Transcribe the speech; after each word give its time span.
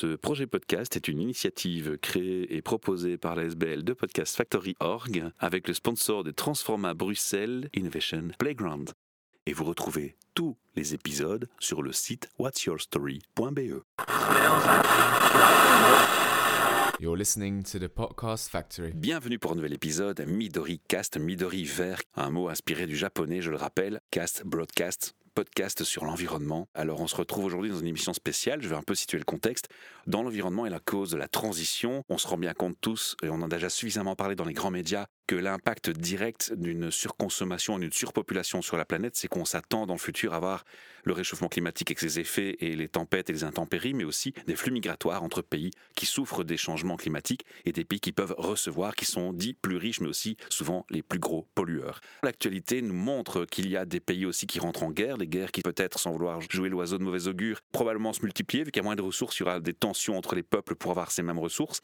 Ce 0.00 0.14
projet 0.14 0.46
podcast 0.46 0.94
est 0.94 1.08
une 1.08 1.20
initiative 1.20 1.98
créée 1.98 2.54
et 2.54 2.62
proposée 2.62 3.18
par 3.18 3.34
la 3.34 3.42
SBL 3.42 3.82
de 3.82 3.92
Podcast 3.92 4.36
Factory 4.36 4.76
Org 4.78 5.32
avec 5.40 5.66
le 5.66 5.74
sponsor 5.74 6.22
de 6.22 6.30
Transforma 6.30 6.94
Bruxelles 6.94 7.68
Innovation 7.74 8.28
Playground. 8.38 8.92
Et 9.46 9.52
vous 9.52 9.64
retrouvez 9.64 10.14
tous 10.36 10.56
les 10.76 10.94
épisodes 10.94 11.48
sur 11.58 11.82
le 11.82 11.92
site 11.92 12.30
whatsyourstory.be. 12.38 13.82
You're 17.00 17.16
listening 17.16 17.64
to 17.64 17.80
the 17.80 17.88
Podcast 17.88 18.50
Factory. 18.50 18.92
Bienvenue 18.92 19.40
pour 19.40 19.50
un 19.50 19.54
nouvel 19.56 19.72
épisode 19.72 20.24
Midori 20.28 20.80
Cast, 20.86 21.16
Midori 21.16 21.64
vert, 21.64 22.00
un 22.14 22.30
mot 22.30 22.48
inspiré 22.48 22.86
du 22.86 22.94
japonais, 22.96 23.40
je 23.40 23.50
le 23.50 23.56
rappelle, 23.56 24.00
cast, 24.12 24.44
broadcast, 24.44 25.16
podcast 25.38 25.84
sur 25.84 26.04
l'environnement. 26.04 26.68
Alors 26.74 27.00
on 27.00 27.06
se 27.06 27.14
retrouve 27.14 27.44
aujourd'hui 27.44 27.70
dans 27.70 27.78
une 27.78 27.86
émission 27.86 28.12
spéciale, 28.12 28.60
je 28.60 28.68
vais 28.68 28.74
un 28.74 28.82
peu 28.82 28.96
situer 28.96 29.18
le 29.18 29.24
contexte. 29.24 29.68
Dans 30.08 30.24
l'environnement 30.24 30.66
et 30.66 30.68
la 30.68 30.80
cause 30.80 31.12
de 31.12 31.16
la 31.16 31.28
transition, 31.28 32.02
on 32.08 32.18
se 32.18 32.26
rend 32.26 32.38
bien 32.38 32.54
compte 32.54 32.76
tous, 32.80 33.14
et 33.22 33.28
on 33.28 33.34
en 33.34 33.42
a 33.42 33.48
déjà 33.48 33.68
suffisamment 33.68 34.16
parlé 34.16 34.34
dans 34.34 34.44
les 34.44 34.52
grands 34.52 34.72
médias, 34.72 35.06
que 35.28 35.36
l'impact 35.36 35.90
direct 35.90 36.54
d'une 36.54 36.90
surconsommation 36.90 37.76
et 37.76 37.80
d'une 37.80 37.92
surpopulation 37.92 38.62
sur 38.62 38.78
la 38.78 38.86
planète, 38.86 39.14
c'est 39.14 39.28
qu'on 39.28 39.44
s'attend 39.44 39.86
dans 39.86 39.92
le 39.92 40.00
futur 40.00 40.32
à 40.32 40.40
voir 40.40 40.64
le 41.04 41.12
réchauffement 41.12 41.48
climatique 41.48 41.90
avec 41.90 42.00
ses 42.00 42.18
effets 42.18 42.56
et 42.60 42.74
les 42.74 42.88
tempêtes 42.88 43.28
et 43.28 43.34
les 43.34 43.44
intempéries, 43.44 43.92
mais 43.92 44.04
aussi 44.04 44.32
des 44.46 44.56
flux 44.56 44.72
migratoires 44.72 45.22
entre 45.22 45.42
pays 45.42 45.70
qui 45.94 46.06
souffrent 46.06 46.44
des 46.44 46.56
changements 46.56 46.96
climatiques 46.96 47.44
et 47.66 47.72
des 47.72 47.84
pays 47.84 48.00
qui 48.00 48.12
peuvent 48.12 48.34
recevoir, 48.38 48.96
qui 48.96 49.04
sont 49.04 49.34
dits 49.34 49.52
plus 49.52 49.76
riches, 49.76 50.00
mais 50.00 50.08
aussi 50.08 50.38
souvent 50.48 50.86
les 50.88 51.02
plus 51.02 51.18
gros 51.18 51.46
pollueurs. 51.54 52.00
L'actualité 52.22 52.80
nous 52.80 52.94
montre 52.94 53.44
qu'il 53.44 53.68
y 53.68 53.76
a 53.76 53.84
des 53.84 54.00
pays 54.00 54.24
aussi 54.24 54.46
qui 54.46 54.60
rentrent 54.60 54.82
en 54.82 54.90
guerre, 54.90 55.18
des 55.18 55.28
guerres 55.28 55.52
qui 55.52 55.60
peut-être, 55.60 55.98
sans 55.98 56.12
vouloir 56.12 56.40
jouer 56.40 56.70
l'oiseau 56.70 56.96
de 56.96 57.04
mauvais 57.04 57.28
augure, 57.28 57.60
probablement 57.70 58.14
se 58.14 58.22
multiplier, 58.22 58.64
vu 58.64 58.70
qu'il 58.70 58.80
y 58.80 58.84
a 58.84 58.84
moins 58.84 58.96
de 58.96 59.02
ressources, 59.02 59.38
il 59.38 59.40
y 59.40 59.42
aura 59.42 59.60
des 59.60 59.74
tensions 59.74 60.16
entre 60.16 60.34
les 60.34 60.42
peuples 60.42 60.74
pour 60.74 60.90
avoir 60.90 61.10
ces 61.10 61.22
mêmes 61.22 61.38
ressources. 61.38 61.82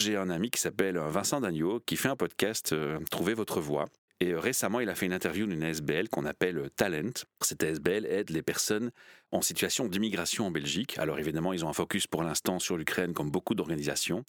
J'ai 0.00 0.16
un 0.16 0.28
ami 0.28 0.50
qui 0.50 0.60
s'appelle 0.60 0.98
Vincent 0.98 1.40
Dagneau 1.40 1.80
qui 1.80 1.96
fait 1.96 2.08
un 2.08 2.16
podcast 2.16 2.72
euh, 2.72 2.98
Trouvez 3.10 3.34
votre 3.34 3.60
voix. 3.60 3.86
Et 4.20 4.32
euh, 4.32 4.40
récemment, 4.40 4.80
il 4.80 4.88
a 4.88 4.94
fait 4.94 5.06
une 5.06 5.12
interview 5.12 5.46
d'une 5.46 5.62
SBL 5.62 6.08
qu'on 6.08 6.24
appelle 6.24 6.58
euh, 6.58 6.68
Talent. 6.68 7.12
Cette 7.40 7.62
SBL 7.62 8.04
aide 8.06 8.30
les 8.30 8.42
personnes 8.42 8.90
en 9.30 9.40
situation 9.40 9.86
d'immigration 9.86 10.46
en 10.46 10.50
Belgique. 10.50 10.98
Alors 10.98 11.18
évidemment, 11.18 11.52
ils 11.52 11.64
ont 11.64 11.68
un 11.68 11.74
focus 11.74 12.06
pour 12.06 12.22
l'instant 12.22 12.58
sur 12.58 12.76
l'Ukraine 12.76 13.14
comme 13.14 13.30
beaucoup 13.30 13.54
d'organisations. 13.54 14.24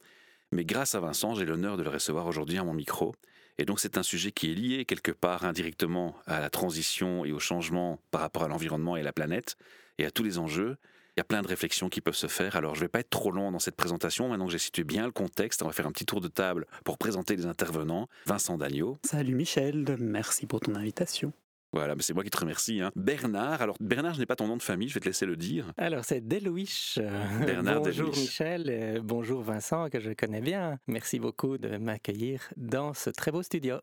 Mais 0.51 0.65
grâce 0.65 0.95
à 0.95 0.99
Vincent, 0.99 1.33
j'ai 1.33 1.45
l'honneur 1.45 1.77
de 1.77 1.83
le 1.83 1.89
recevoir 1.89 2.27
aujourd'hui 2.27 2.57
à 2.57 2.63
mon 2.63 2.73
micro. 2.73 3.15
Et 3.57 3.65
donc 3.65 3.79
c'est 3.79 3.97
un 3.97 4.03
sujet 4.03 4.31
qui 4.31 4.51
est 4.51 4.55
lié 4.55 4.85
quelque 4.85 5.11
part 5.11 5.45
indirectement 5.45 6.15
à 6.27 6.39
la 6.39 6.49
transition 6.49 7.25
et 7.25 7.31
au 7.31 7.39
changement 7.39 7.99
par 8.11 8.21
rapport 8.21 8.43
à 8.43 8.47
l'environnement 8.47 8.97
et 8.97 9.01
à 9.01 9.03
la 9.03 9.13
planète 9.13 9.55
et 9.97 10.05
à 10.05 10.11
tous 10.11 10.23
les 10.23 10.37
enjeux. 10.37 10.77
Il 11.17 11.19
y 11.19 11.21
a 11.21 11.23
plein 11.23 11.41
de 11.41 11.47
réflexions 11.47 11.87
qui 11.87 12.01
peuvent 12.01 12.13
se 12.13 12.27
faire. 12.27 12.57
Alors, 12.57 12.75
je 12.75 12.81
ne 12.81 12.85
vais 12.85 12.89
pas 12.89 12.99
être 12.99 13.09
trop 13.09 13.31
long 13.31 13.49
dans 13.49 13.59
cette 13.59 13.77
présentation. 13.77 14.27
Maintenant 14.27 14.47
que 14.47 14.51
j'ai 14.51 14.57
situé 14.57 14.83
bien 14.83 15.05
le 15.05 15.13
contexte, 15.13 15.63
on 15.63 15.67
va 15.67 15.71
faire 15.71 15.87
un 15.87 15.93
petit 15.93 16.05
tour 16.05 16.19
de 16.19 16.27
table 16.27 16.67
pour 16.83 16.97
présenter 16.97 17.37
les 17.37 17.45
intervenants. 17.45 18.09
Vincent 18.25 18.57
Dagneau. 18.57 18.97
Salut 19.05 19.33
Michel, 19.33 19.85
merci 19.97 20.45
pour 20.45 20.59
ton 20.59 20.75
invitation. 20.75 21.31
Voilà, 21.71 21.95
c'est 21.99 22.13
moi 22.13 22.23
qui 22.23 22.29
te 22.29 22.37
remercie. 22.37 22.81
Hein. 22.81 22.91
Bernard, 22.97 23.61
alors 23.61 23.77
Bernard, 23.79 24.15
je 24.15 24.19
n'ai 24.19 24.25
pas 24.25 24.35
ton 24.35 24.47
nom 24.47 24.57
de 24.57 24.61
famille, 24.61 24.89
je 24.89 24.93
vais 24.93 24.99
te 24.99 25.05
laisser 25.05 25.25
le 25.25 25.37
dire. 25.37 25.71
Alors 25.77 26.03
c'est 26.03 26.19
Delouiche. 26.19 26.99
Bernard 27.45 27.81
bonjour 27.81 28.07
Delouiche. 28.07 28.19
Michel, 28.19 28.65
euh, 28.69 28.99
bonjour 29.01 29.41
Vincent, 29.41 29.89
que 29.89 30.01
je 30.01 30.11
connais 30.11 30.41
bien. 30.41 30.79
Merci 30.87 31.19
beaucoup 31.19 31.57
de 31.57 31.77
m'accueillir 31.77 32.49
dans 32.57 32.93
ce 32.93 33.09
très 33.09 33.31
beau 33.31 33.41
studio. 33.41 33.77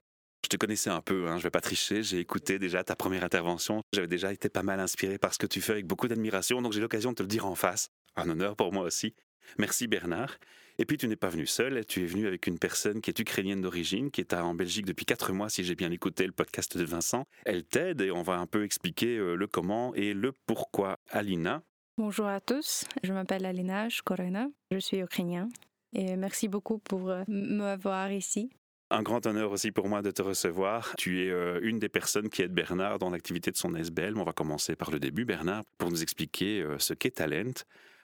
Je 0.45 0.49
te 0.49 0.57
connaissais 0.57 0.91
un 0.91 1.01
peu, 1.01 1.29
hein, 1.29 1.39
je 1.39 1.45
vais 1.45 1.51
pas 1.51 1.61
tricher, 1.61 2.03
j'ai 2.03 2.19
écouté 2.19 2.59
déjà 2.59 2.83
ta 2.83 2.97
première 2.97 3.25
intervention, 3.25 3.83
j'avais 3.93 4.09
déjà 4.09 4.33
été 4.33 4.49
pas 4.49 4.63
mal 4.63 4.81
inspiré 4.81 5.19
par 5.19 5.33
ce 5.33 5.39
que 5.39 5.47
tu 5.47 5.61
fais 5.61 5.73
avec 5.73 5.87
beaucoup 5.87 6.09
d'admiration, 6.09 6.61
donc 6.61 6.73
j'ai 6.73 6.81
l'occasion 6.81 7.11
de 7.11 7.17
te 7.17 7.23
le 7.23 7.29
dire 7.29 7.47
en 7.47 7.55
face. 7.55 7.91
Un 8.17 8.29
honneur 8.29 8.57
pour 8.57 8.73
moi 8.73 8.85
aussi. 8.85 9.15
Merci 9.59 9.87
Bernard. 9.87 10.37
Et 10.79 10.85
puis 10.85 10.97
tu 10.97 11.07
n'es 11.07 11.17
pas 11.17 11.29
venu 11.29 11.47
seul, 11.47 11.85
tu 11.87 12.03
es 12.03 12.07
venu 12.07 12.27
avec 12.27 12.47
une 12.47 12.59
personne 12.59 13.01
qui 13.01 13.11
est 13.11 13.19
ukrainienne 13.19 13.61
d'origine, 13.61 14.11
qui 14.11 14.21
est 14.21 14.35
en 14.35 14.55
Belgique 14.55 14.87
depuis 14.87 15.05
quatre 15.05 15.33
mois, 15.33 15.49
si 15.49 15.65
j'ai 15.65 15.75
bien 15.75 15.91
écouté 15.91 16.27
le 16.27 16.33
podcast 16.33 16.77
de 16.77 16.85
Vincent. 16.85 17.27
Elle 17.45 17.65
t'aide 17.65 18.01
et 18.01 18.11
on 18.11 18.23
va 18.23 18.39
un 18.39 18.47
peu 18.47 18.65
expliquer 18.65 19.19
euh, 19.19 19.35
le 19.35 19.47
comment 19.47 19.95
et 19.95 20.15
le 20.15 20.33
pourquoi. 20.47 20.99
Alina, 21.11 21.63
Bonjour 21.99 22.27
à 22.27 22.41
tous, 22.41 22.87
je 23.03 23.13
m'appelle 23.13 23.45
Alina 23.45 23.91
Shkorena, 23.91 24.49
je 24.71 24.79
suis 24.79 24.99
ukrainien 25.01 25.51
et 25.93 26.17
merci 26.17 26.49
beaucoup 26.49 26.79
pour 26.79 27.11
euh, 27.11 27.23
me 27.29 27.77
voir 27.77 28.11
ici. 28.11 28.51
Un 28.93 29.03
grand 29.03 29.27
honneur 29.27 29.51
aussi 29.53 29.73
pour 29.73 29.89
moi 29.89 30.03
de 30.03 30.11
te 30.11 30.23
recevoir. 30.23 30.95
Tu 30.99 31.25
es 31.25 31.31
euh, 31.31 31.61
une 31.63 31.79
des 31.79 31.89
personnes 31.89 32.29
qui 32.29 32.43
aide 32.43 32.53
Bernard 32.53 32.99
dans 32.99 33.11
l'activité 33.11 33.51
de 33.51 33.57
son 33.57 33.75
SBL. 33.75 34.17
On 34.19 34.25
va 34.25 34.33
commencer 34.33 34.77
par 34.77 34.91
le 34.91 35.01
début, 35.01 35.25
Bernard, 35.25 35.65
pour 35.79 35.91
nous 35.91 36.03
expliquer 36.03 36.61
euh, 36.61 36.79
ce 36.79 36.95
qu'est 36.95 37.17
Talent. 37.17 37.53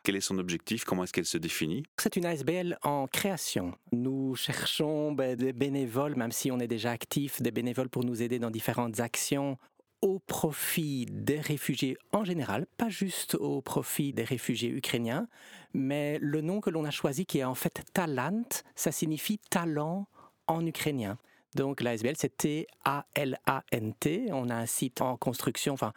Quel 0.02 0.16
est 0.16 0.20
son 0.20 0.38
objectif? 0.38 0.84
Comment 0.84 1.04
est-ce 1.04 1.12
qu'elle 1.12 1.26
se 1.26 1.38
définit? 1.38 1.82
C'est 1.98 2.16
une 2.16 2.24
ASBL 2.24 2.78
en 2.82 3.06
création. 3.06 3.74
Nous 3.92 4.36
cherchons 4.36 5.12
ben, 5.12 5.36
des 5.36 5.52
bénévoles, 5.52 6.14
même 6.16 6.32
si 6.32 6.50
on 6.50 6.58
est 6.58 6.68
déjà 6.68 6.92
actif, 6.92 7.42
des 7.42 7.50
bénévoles 7.50 7.90
pour 7.90 8.04
nous 8.04 8.22
aider 8.22 8.38
dans 8.38 8.50
différentes 8.50 9.00
actions 9.00 9.58
au 10.00 10.20
profit 10.20 11.06
des 11.10 11.40
réfugiés 11.40 11.98
en 12.12 12.24
général, 12.24 12.66
pas 12.76 12.88
juste 12.88 13.34
au 13.34 13.60
profit 13.60 14.12
des 14.12 14.22
réfugiés 14.22 14.70
ukrainiens, 14.70 15.26
mais 15.74 16.18
le 16.22 16.40
nom 16.40 16.60
que 16.60 16.70
l'on 16.70 16.84
a 16.84 16.90
choisi 16.92 17.26
qui 17.26 17.40
est 17.40 17.44
en 17.44 17.56
fait 17.56 17.82
Talant, 17.92 18.44
ça 18.76 18.92
signifie 18.92 19.38
talent 19.50 20.06
en 20.48 20.66
ukrainien. 20.66 21.18
Donc 21.54 21.80
l'ASBL 21.80 22.14
c'est 22.16 22.36
T-A-L-A-N-T, 22.36 24.28
on 24.32 24.50
a 24.50 24.54
un 24.54 24.66
site 24.66 25.00
en 25.00 25.16
construction, 25.16 25.74
enfin 25.74 25.92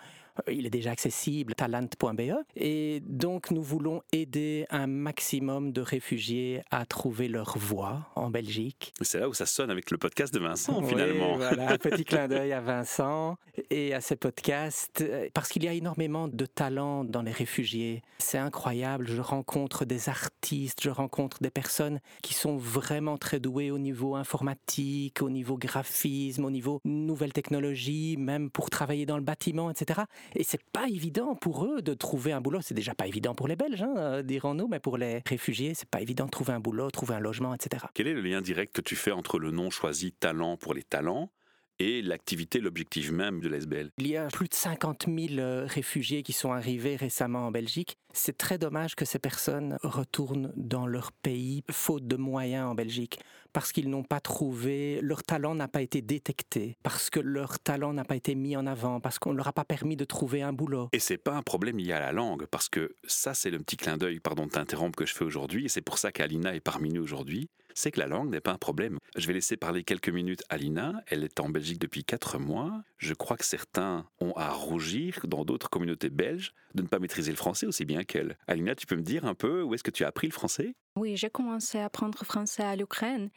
il 0.52 0.66
est 0.66 0.70
déjà 0.70 0.92
accessible, 0.92 1.56
talent.be. 1.56 2.22
Et 2.56 3.02
donc, 3.06 3.52
nous 3.52 3.62
voulons 3.64 4.02
aider 4.12 4.66
un 4.70 4.88
maximum 4.88 5.72
de 5.72 5.82
réfugiés 5.82 6.62
à 6.72 6.86
trouver 6.86 7.28
leur 7.28 7.58
voie 7.58 8.08
en 8.16 8.30
Belgique. 8.30 8.94
C'est 9.02 9.20
là 9.20 9.30
où 9.30 9.34
ça 9.34 9.46
sonne 9.46 9.70
avec 9.70 9.92
le 9.92 9.98
podcast 9.98 10.34
de 10.34 10.40
Vincent, 10.40 10.82
Oui, 10.82 10.90
finalement. 10.90 11.36
voilà, 11.38 11.72
un 11.72 11.78
petit 11.78 12.06
clin 12.06 12.28
d'œil 12.30 12.54
à 12.54 12.62
Vincent 12.62 13.38
et 13.70 13.94
à 13.94 14.02
ces 14.02 14.16
podcasts, 14.16 15.02
euh, 15.02 15.28
parce 15.34 15.50
qu'il 15.50 15.64
y 15.64 15.68
a 15.68 15.74
énormément 15.74 16.28
de 16.28 16.46
talent 16.46 17.04
dans 17.04 17.22
les 17.22 17.32
réfugiés. 17.32 18.02
C'est 18.20 18.38
incroyable, 18.38 19.08
je 19.08 19.22
rencontre 19.22 19.86
des 19.86 20.10
artistes, 20.10 20.80
je 20.82 20.90
rencontre 20.90 21.38
des 21.42 21.50
personnes 21.50 22.00
qui 22.22 22.34
sont 22.34 22.58
vraiment 22.58 23.18
très 23.18 23.40
douées 23.40 23.72
au 23.72 23.78
niveau 23.80 24.16
informatique, 24.16 25.22
au 25.22 25.30
niveau 25.30 25.58
graphisme, 25.58 26.46
au 26.46 26.52
niveau 26.52 26.80
nouvelles 26.86 27.34
technologies, 27.34 28.16
même 28.18 28.50
pour 28.50 28.70
travailler 28.70 29.06
dans 29.06 29.18
le 29.18 29.24
bâtiment, 29.24 29.70
etc. 29.70 30.02
Et 30.36 30.44
c'est 30.44 30.64
pas 30.72 30.88
évident 30.88 31.36
pour 31.36 31.66
eux 31.66 31.82
de 31.82 31.94
trouver 31.94 32.32
un 32.32 32.42
boulot. 32.42 32.60
C'est 32.62 32.74
déjà 32.74 32.94
pas 32.94 33.08
évident 33.08 33.36
pour 33.36 33.48
les 33.48 33.56
Belges, 33.56 33.84
hein, 33.84 33.94
euh, 33.98 34.24
dirons-nous, 34.24 34.68
mais 34.68 34.80
pour 34.80 34.98
les 34.98 35.22
réfugiés, 35.26 35.74
c'est 35.74 35.90
pas 35.90 36.02
évident 36.02 36.26
de 36.26 36.32
trouver 36.32 36.54
un 36.54 36.60
boulot, 36.60 36.90
trouver 36.92 37.16
un 37.16 37.20
logement, 37.20 37.54
etc. 37.54 37.86
Quel 37.94 38.08
est 38.08 38.14
le 38.14 38.22
lien 38.22 38.42
direct 38.42 38.76
que 38.76 38.82
tu 38.82 38.96
fais 38.96 39.12
entre 39.12 39.40
le 39.40 39.52
nom 39.52 39.70
choisi 39.70 40.12
talent 40.12 40.58
pour 40.58 40.74
les 40.74 40.84
talents 40.84 41.32
et 41.82 42.04
l'activité, 42.04 42.60
l'objectif 42.60 43.12
même 43.12 43.40
de 43.40 43.50
l'SBL 43.50 43.90
Il 43.98 44.08
y 44.08 44.16
a 44.16 44.28
plus 44.28 44.48
de 44.48 44.54
50 44.54 45.08
000 45.08 45.40
euh, 45.40 45.66
réfugiés 45.66 46.22
qui 46.22 46.32
sont 46.32 46.52
arrivés 46.52 46.96
récemment 46.96 47.48
en 47.48 47.52
Belgique. 47.52 47.98
C'est 48.14 48.38
très 48.38 48.60
dommage 48.60 48.96
que 48.96 49.04
ces 49.04 49.18
personnes 49.18 49.78
retournent 49.82 50.54
dans 50.56 50.86
leur 50.86 51.12
pays 51.12 51.64
faute 51.72 52.06
de 52.06 52.18
moyens 52.18 52.68
en 52.68 52.76
Belgique, 52.76 53.20
parce 53.52 53.72
qu'ils 53.72 53.90
n'ont 53.90 54.04
pas 54.04 54.20
trouvé, 54.20 55.00
leur 55.02 55.24
talent 55.24 55.56
n'a 55.56 55.68
pas 55.68 55.82
été 55.82 56.02
détecté, 56.02 56.78
parce 56.84 57.10
que 57.10 57.20
leur 57.20 57.60
talent 57.60 57.94
n'a 57.94 58.04
pas 58.04 58.16
été 58.16 58.36
mis 58.36 58.56
en 58.56 58.68
avant, 58.68 59.00
parce 59.00 59.18
qu'on 59.18 59.32
ne 59.32 59.38
leur 59.38 59.48
a 59.48 59.54
pas 59.54 59.66
permis 59.66 59.96
de 59.96 60.06
trouver 60.06 60.44
un 60.44 60.54
boulot. 60.54 60.90
Et 60.94 61.00
c'est 61.00 61.18
pas 61.18 61.36
un 61.36 61.42
problème 61.42 61.78
lié 61.78 61.94
à 61.94 62.00
la 62.00 62.12
langue, 62.12 62.46
parce 62.46 62.70
que 62.70 62.96
ça, 63.08 63.34
c'est 63.34 63.50
le 63.50 63.58
petit 63.60 63.78
clin 63.78 63.98
d'œil, 63.98 64.20
pardon 64.20 64.46
de 64.46 64.52
t'interrompre, 64.52 64.98
que 64.98 65.06
je 65.06 65.16
fais 65.16 65.26
aujourd'hui, 65.26 65.66
et 65.66 65.70
c'est 65.70 65.82
pour 65.82 65.98
ça 65.98 66.12
qu'Alina 66.12 66.54
est 66.54 66.60
parmi 66.60 66.90
nous 66.92 67.02
aujourd'hui. 67.02 67.50
C'est 67.76 67.92
que 67.92 68.00
la 68.00 68.08
langue 68.08 68.30
n'est 68.30 68.42
pas 68.42 68.52
un 68.52 68.58
problème. 68.58 68.98
Je 69.16 69.28
vais 69.28 69.34
laisser 69.34 69.58
parler 69.58 69.84
quelques 69.84 70.10
minutes 70.10 70.44
Alina. 70.50 71.02
Elle 71.08 71.24
est 71.24 71.40
en 71.40 71.50
Belgique 71.50 71.80
depuis 71.80 72.04
quatre 72.04 72.40
mois. 72.40 72.84
Je 72.98 73.14
crois 73.14 73.38
que 73.38 73.46
certains 73.46 74.06
ont 74.20 74.34
à 74.34 74.50
rougir 74.50 75.20
dans 75.28 75.46
d'autres 75.46 75.70
communautés 75.70 76.10
belges 76.10 76.54
de 76.76 76.82
ne 76.82 76.88
pas 76.88 77.00
maîtriser 77.00 77.32
le 77.32 77.38
français 77.38 77.66
aussi 77.66 77.86
bien 77.86 78.04
qu'elle. 78.04 78.38
Alina, 78.48 78.76
tu 78.76 78.86
peux 78.86 78.96
me 78.96 79.02
dire 79.02 79.26
un 79.26 79.36
peu 79.36 79.62
où 79.62 79.74
est-ce 79.74 79.84
que 79.84 79.92
tu 79.92 80.04
as 80.04 80.08
appris 80.08 80.28
le 80.28 80.34
français? 80.34 80.76
Oui, 80.96 81.18
j'ai 81.18 81.30
commencé 81.30 81.80
à 81.80 81.86
apprendre 81.86 82.24
français 82.24 82.64
à 82.64 82.76
l'Ukraine. 82.76 83.30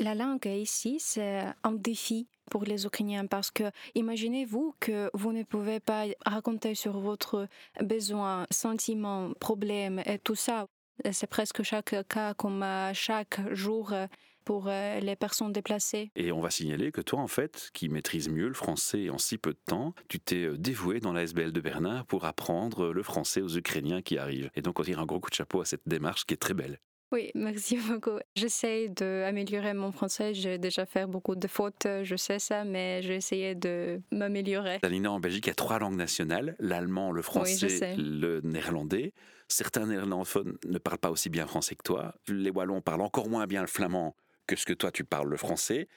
La 0.00 0.14
langue 0.14 0.46
ici, 0.46 0.96
c'est 0.98 1.44
un 1.62 1.72
défi 1.72 2.26
pour 2.50 2.64
les 2.64 2.86
Ukrainiens 2.86 3.26
parce 3.26 3.50
que 3.50 3.70
imaginez-vous 3.94 4.74
que 4.80 5.08
vous 5.14 5.32
ne 5.32 5.44
pouvez 5.44 5.78
pas 5.78 6.06
raconter 6.26 6.74
sur 6.74 6.98
votre 6.98 7.46
besoin, 7.80 8.46
sentiments, 8.50 9.32
problèmes 9.38 10.02
et 10.06 10.18
tout 10.18 10.34
ça. 10.34 10.66
C'est 11.10 11.26
presque 11.26 11.62
chaque 11.62 11.94
cas 12.08 12.34
comme 12.34 12.62
euh, 12.62 12.92
chaque 12.94 13.40
jour 13.54 13.92
euh, 13.92 14.06
pour 14.44 14.68
euh, 14.68 15.00
les 15.00 15.16
personnes 15.16 15.52
déplacées. 15.52 16.10
Et 16.16 16.32
on 16.32 16.40
va 16.40 16.50
signaler 16.50 16.92
que 16.92 17.00
toi, 17.00 17.20
en 17.20 17.28
fait, 17.28 17.70
qui 17.72 17.88
maîtrise 17.88 18.28
mieux 18.28 18.48
le 18.48 18.54
français 18.54 19.10
en 19.10 19.18
si 19.18 19.38
peu 19.38 19.52
de 19.52 19.60
temps, 19.66 19.94
tu 20.08 20.20
t'es 20.20 20.44
euh, 20.44 20.56
dévoué 20.56 21.00
dans 21.00 21.12
la 21.12 21.22
SBL 21.22 21.52
de 21.52 21.60
Bernard 21.60 22.06
pour 22.06 22.24
apprendre 22.24 22.92
le 22.92 23.02
français 23.02 23.40
aux 23.40 23.56
Ukrainiens 23.56 24.02
qui 24.02 24.18
arrivent. 24.18 24.50
Et 24.54 24.62
donc, 24.62 24.78
on 24.80 24.82
tire 24.82 25.00
un 25.00 25.06
gros 25.06 25.20
coup 25.20 25.30
de 25.30 25.34
chapeau 25.34 25.60
à 25.60 25.64
cette 25.64 25.86
démarche 25.86 26.24
qui 26.24 26.34
est 26.34 26.38
très 26.38 26.54
belle. 26.54 26.78
Oui, 27.12 27.30
merci 27.34 27.76
beaucoup. 27.76 28.18
J'essaie 28.34 28.88
d'améliorer 28.88 29.74
mon 29.74 29.92
français. 29.92 30.34
J'ai 30.34 30.58
déjà 30.58 30.86
fait 30.86 31.06
beaucoup 31.06 31.36
de 31.36 31.46
fautes, 31.46 31.86
je 32.02 32.16
sais 32.16 32.38
ça, 32.38 32.64
mais 32.64 33.02
j'ai 33.02 33.16
essayé 33.16 33.54
de 33.54 34.00
m'améliorer. 34.10 34.80
Alina, 34.82 35.12
en 35.12 35.20
Belgique, 35.20 35.46
il 35.46 35.50
y 35.50 35.52
a 35.52 35.54
trois 35.54 35.78
langues 35.78 35.96
nationales 35.96 36.56
l'allemand, 36.58 37.12
le 37.12 37.22
français, 37.22 37.68
sais. 37.68 37.94
le 37.96 38.40
néerlandais. 38.42 39.12
Certains 39.48 39.86
néerlandophones 39.86 40.56
ne 40.66 40.78
parlent 40.78 40.98
pas 40.98 41.10
aussi 41.10 41.28
bien 41.28 41.46
français 41.46 41.74
que 41.74 41.82
toi. 41.82 42.14
Les 42.28 42.50
Wallons 42.50 42.80
parlent 42.80 43.02
encore 43.02 43.28
moins 43.28 43.46
bien 43.46 43.60
le 43.60 43.66
flamand 43.66 44.16
que 44.46 44.56
ce 44.56 44.64
que 44.64 44.72
toi 44.72 44.90
tu 44.90 45.04
parles 45.04 45.28
le 45.28 45.36
français. 45.36 45.88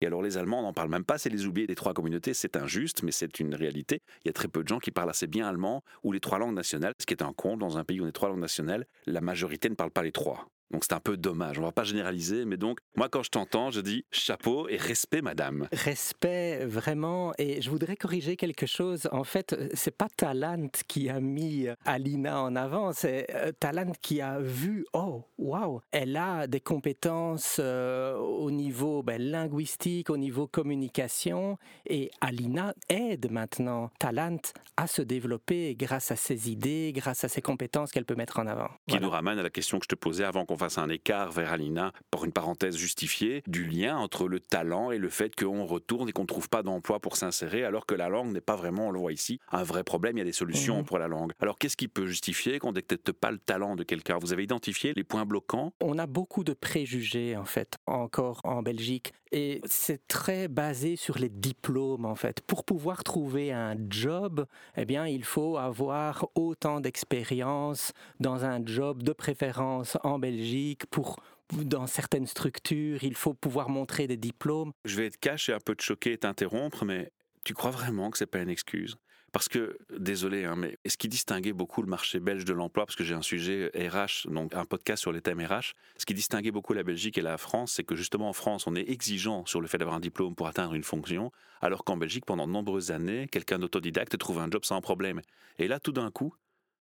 Et 0.00 0.06
alors 0.06 0.22
les 0.22 0.36
Allemands, 0.36 0.62
n'en 0.62 0.72
parle 0.72 0.90
même 0.90 1.04
pas, 1.04 1.16
c'est 1.16 1.30
les 1.30 1.46
oubliés 1.46 1.66
des 1.66 1.76
trois 1.76 1.94
communautés, 1.94 2.34
c'est 2.34 2.56
injuste, 2.56 3.02
mais 3.02 3.12
c'est 3.12 3.38
une 3.38 3.54
réalité. 3.54 4.02
Il 4.24 4.28
y 4.28 4.30
a 4.30 4.32
très 4.32 4.48
peu 4.48 4.62
de 4.62 4.68
gens 4.68 4.78
qui 4.78 4.90
parlent 4.90 5.10
assez 5.10 5.26
bien 5.26 5.46
allemand 5.46 5.82
ou 6.02 6.12
les 6.12 6.20
trois 6.20 6.38
langues 6.38 6.54
nationales, 6.54 6.92
ce 7.00 7.06
qui 7.06 7.14
est 7.14 7.22
un 7.22 7.32
comble 7.32 7.60
dans 7.60 7.78
un 7.78 7.84
pays 7.84 8.00
où 8.00 8.04
on 8.04 8.08
est 8.08 8.12
trois 8.12 8.28
langues 8.28 8.40
nationales, 8.40 8.86
la 9.06 9.20
majorité 9.20 9.70
ne 9.70 9.74
parle 9.74 9.90
pas 9.90 10.02
les 10.02 10.12
trois. 10.12 10.48
Donc 10.74 10.82
c'est 10.82 10.92
un 10.94 10.98
peu 10.98 11.16
dommage, 11.16 11.56
on 11.60 11.62
va 11.62 11.70
pas 11.70 11.84
généraliser, 11.84 12.44
mais 12.44 12.56
donc 12.56 12.80
moi 12.96 13.08
quand 13.08 13.22
je 13.22 13.30
t'entends, 13.30 13.70
je 13.70 13.80
dis 13.80 14.04
chapeau 14.10 14.68
et 14.68 14.76
respect 14.76 15.22
madame. 15.22 15.68
Respect 15.70 16.66
vraiment, 16.66 17.32
et 17.38 17.62
je 17.62 17.70
voudrais 17.70 17.94
corriger 17.94 18.34
quelque 18.36 18.66
chose. 18.66 19.08
En 19.12 19.22
fait, 19.22 19.54
c'est 19.74 19.96
pas 19.96 20.08
Talant 20.16 20.66
qui 20.88 21.08
a 21.08 21.20
mis 21.20 21.68
Alina 21.84 22.40
en 22.42 22.56
avant, 22.56 22.92
c'est 22.92 23.28
euh, 23.36 23.52
Talant 23.52 23.92
qui 24.02 24.20
a 24.20 24.40
vu, 24.40 24.84
oh, 24.94 25.22
waouh, 25.38 25.80
elle 25.92 26.16
a 26.16 26.48
des 26.48 26.58
compétences 26.60 27.58
euh, 27.60 28.16
au 28.16 28.50
niveau 28.50 29.04
ben, 29.04 29.22
linguistique, 29.22 30.10
au 30.10 30.16
niveau 30.16 30.48
communication, 30.48 31.56
et 31.86 32.10
Alina 32.20 32.74
aide 32.88 33.30
maintenant 33.30 33.92
Talant 34.00 34.38
à 34.76 34.88
se 34.88 35.02
développer 35.02 35.76
grâce 35.76 36.10
à 36.10 36.16
ses 36.16 36.50
idées, 36.50 36.92
grâce 36.92 37.22
à 37.22 37.28
ses 37.28 37.42
compétences 37.42 37.92
qu'elle 37.92 38.04
peut 38.06 38.16
mettre 38.16 38.40
en 38.40 38.48
avant. 38.48 38.66
Qui 38.88 38.94
Voilà. 38.96 39.06
nous 39.06 39.10
ramène 39.10 39.38
à 39.38 39.44
la 39.44 39.50
question 39.50 39.78
que 39.78 39.84
je 39.84 39.94
te 39.94 39.94
posais 39.94 40.24
avant 40.24 40.44
qu'on 40.44 40.56
fasse 40.64 40.78
un 40.78 40.88
écart 40.88 41.30
vers 41.30 41.52
Alina, 41.52 41.92
pour 42.10 42.24
une 42.24 42.32
parenthèse 42.32 42.76
justifiée, 42.76 43.42
du 43.46 43.64
lien 43.64 43.98
entre 43.98 44.28
le 44.28 44.40
talent 44.40 44.90
et 44.92 44.98
le 44.98 45.10
fait 45.10 45.34
qu'on 45.36 45.66
retourne 45.66 46.08
et 46.08 46.12
qu'on 46.12 46.22
ne 46.22 46.26
trouve 46.26 46.48
pas 46.48 46.62
d'emploi 46.62 47.00
pour 47.00 47.16
s'insérer, 47.16 47.64
alors 47.64 47.84
que 47.84 47.94
la 47.94 48.08
langue 48.08 48.32
n'est 48.32 48.40
pas 48.40 48.56
vraiment, 48.56 48.88
on 48.88 48.90
le 48.90 48.98
voit 48.98 49.12
ici, 49.12 49.40
un 49.52 49.62
vrai 49.62 49.84
problème, 49.84 50.16
il 50.16 50.20
y 50.20 50.22
a 50.22 50.24
des 50.24 50.32
solutions 50.32 50.78
Mhm. 50.78 50.84
pour 50.86 50.98
la 50.98 51.06
langue. 51.08 51.32
Alors 51.38 51.58
qu'est-ce 51.58 51.76
qui 51.76 51.86
peut 51.88 52.06
justifier 52.06 52.58
qu'on 52.58 52.68
ne 52.68 52.74
détecte 52.76 53.12
pas 53.12 53.30
le 53.30 53.38
talent 53.38 53.76
de 53.76 53.82
quelqu'un? 53.84 54.16
Vous 54.18 54.32
avez 54.32 54.42
identifié 54.44 54.94
les 54.96 55.04
points 55.04 55.26
bloquants? 55.26 55.74
On 55.82 55.98
a 55.98 56.06
beaucoup 56.06 56.44
de 56.44 56.54
préjugés 56.54 57.36
en 57.36 57.44
fait 57.44 57.76
encore 57.86 58.40
en 58.44 58.62
Belgique 58.62 59.12
et 59.34 59.60
c'est 59.64 60.06
très 60.06 60.46
basé 60.46 60.94
sur 60.94 61.18
les 61.18 61.28
diplômes 61.28 62.04
en 62.04 62.14
fait. 62.14 62.40
Pour 62.40 62.64
pouvoir 62.64 63.02
trouver 63.02 63.52
un 63.52 63.74
job, 63.90 64.46
eh 64.76 64.84
bien 64.84 65.08
il 65.08 65.24
faut 65.24 65.56
avoir 65.56 66.28
autant 66.36 66.80
d'expérience 66.80 67.92
dans 68.20 68.44
un 68.44 68.64
job 68.64 69.02
de 69.02 69.12
préférence 69.12 69.98
en 70.04 70.20
Belgique 70.20 70.86
pour 70.86 71.16
dans 71.52 71.86
certaines 71.86 72.26
structures, 72.26 73.02
il 73.04 73.14
faut 73.14 73.34
pouvoir 73.34 73.68
montrer 73.68 74.06
des 74.06 74.16
diplômes. 74.16 74.72
Je 74.84 74.96
vais 74.96 75.06
être 75.06 75.18
cash 75.18 75.48
et 75.48 75.52
un 75.52 75.60
peu 75.60 75.74
te 75.74 75.82
choquer 75.82 76.12
et 76.12 76.18
t'interrompre, 76.18 76.84
mais 76.84 77.10
tu 77.44 77.52
crois 77.54 77.70
vraiment 77.70 78.10
que 78.10 78.18
c'est 78.18 78.26
pas 78.26 78.40
une 78.40 78.48
excuse? 78.48 78.96
Parce 79.34 79.48
que, 79.48 79.76
désolé, 79.98 80.44
hein, 80.44 80.54
mais 80.54 80.78
ce 80.86 80.96
qui 80.96 81.08
distinguait 81.08 81.52
beaucoup 81.52 81.82
le 81.82 81.88
marché 81.88 82.20
belge 82.20 82.44
de 82.44 82.52
l'emploi, 82.52 82.86
parce 82.86 82.94
que 82.94 83.02
j'ai 83.02 83.14
un 83.14 83.20
sujet 83.20 83.68
RH, 83.74 84.30
donc 84.30 84.54
un 84.54 84.64
podcast 84.64 85.00
sur 85.00 85.10
les 85.10 85.22
thèmes 85.22 85.44
RH, 85.44 85.74
ce 85.96 86.06
qui 86.06 86.14
distinguait 86.14 86.52
beaucoup 86.52 86.72
la 86.72 86.84
Belgique 86.84 87.18
et 87.18 87.20
la 87.20 87.36
France, 87.36 87.72
c'est 87.72 87.82
que 87.82 87.96
justement 87.96 88.28
en 88.28 88.32
France, 88.32 88.68
on 88.68 88.76
est 88.76 88.88
exigeant 88.88 89.44
sur 89.44 89.60
le 89.60 89.66
fait 89.66 89.76
d'avoir 89.76 89.96
un 89.96 90.00
diplôme 90.00 90.36
pour 90.36 90.46
atteindre 90.46 90.74
une 90.74 90.84
fonction, 90.84 91.32
alors 91.60 91.82
qu'en 91.82 91.96
Belgique, 91.96 92.24
pendant 92.24 92.46
de 92.46 92.52
nombreuses 92.52 92.92
années, 92.92 93.26
quelqu'un 93.26 93.58
d'autodidacte 93.58 94.16
trouve 94.18 94.38
un 94.38 94.48
job 94.48 94.64
sans 94.64 94.80
problème. 94.80 95.20
Et 95.58 95.66
là, 95.66 95.80
tout 95.80 95.90
d'un 95.90 96.12
coup, 96.12 96.32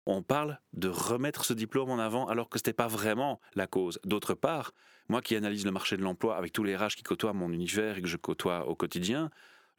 on 0.06 0.24
parle 0.24 0.58
de 0.72 0.88
remettre 0.88 1.44
ce 1.44 1.52
diplôme 1.52 1.90
en 1.90 2.00
avant 2.00 2.26
alors 2.26 2.48
que 2.48 2.58
ce 2.58 2.62
n'était 2.62 2.72
pas 2.72 2.88
vraiment 2.88 3.40
la 3.54 3.68
cause. 3.68 4.00
D'autre 4.04 4.34
part, 4.34 4.72
moi 5.08 5.22
qui 5.22 5.36
analyse 5.36 5.64
le 5.64 5.70
marché 5.70 5.96
de 5.96 6.02
l'emploi 6.02 6.36
avec 6.36 6.52
tous 6.52 6.64
les 6.64 6.74
RH 6.74 6.96
qui 6.96 7.04
côtoient 7.04 7.34
mon 7.34 7.52
univers 7.52 7.98
et 7.98 8.02
que 8.02 8.08
je 8.08 8.16
côtoie 8.16 8.66
au 8.66 8.74
quotidien, 8.74 9.30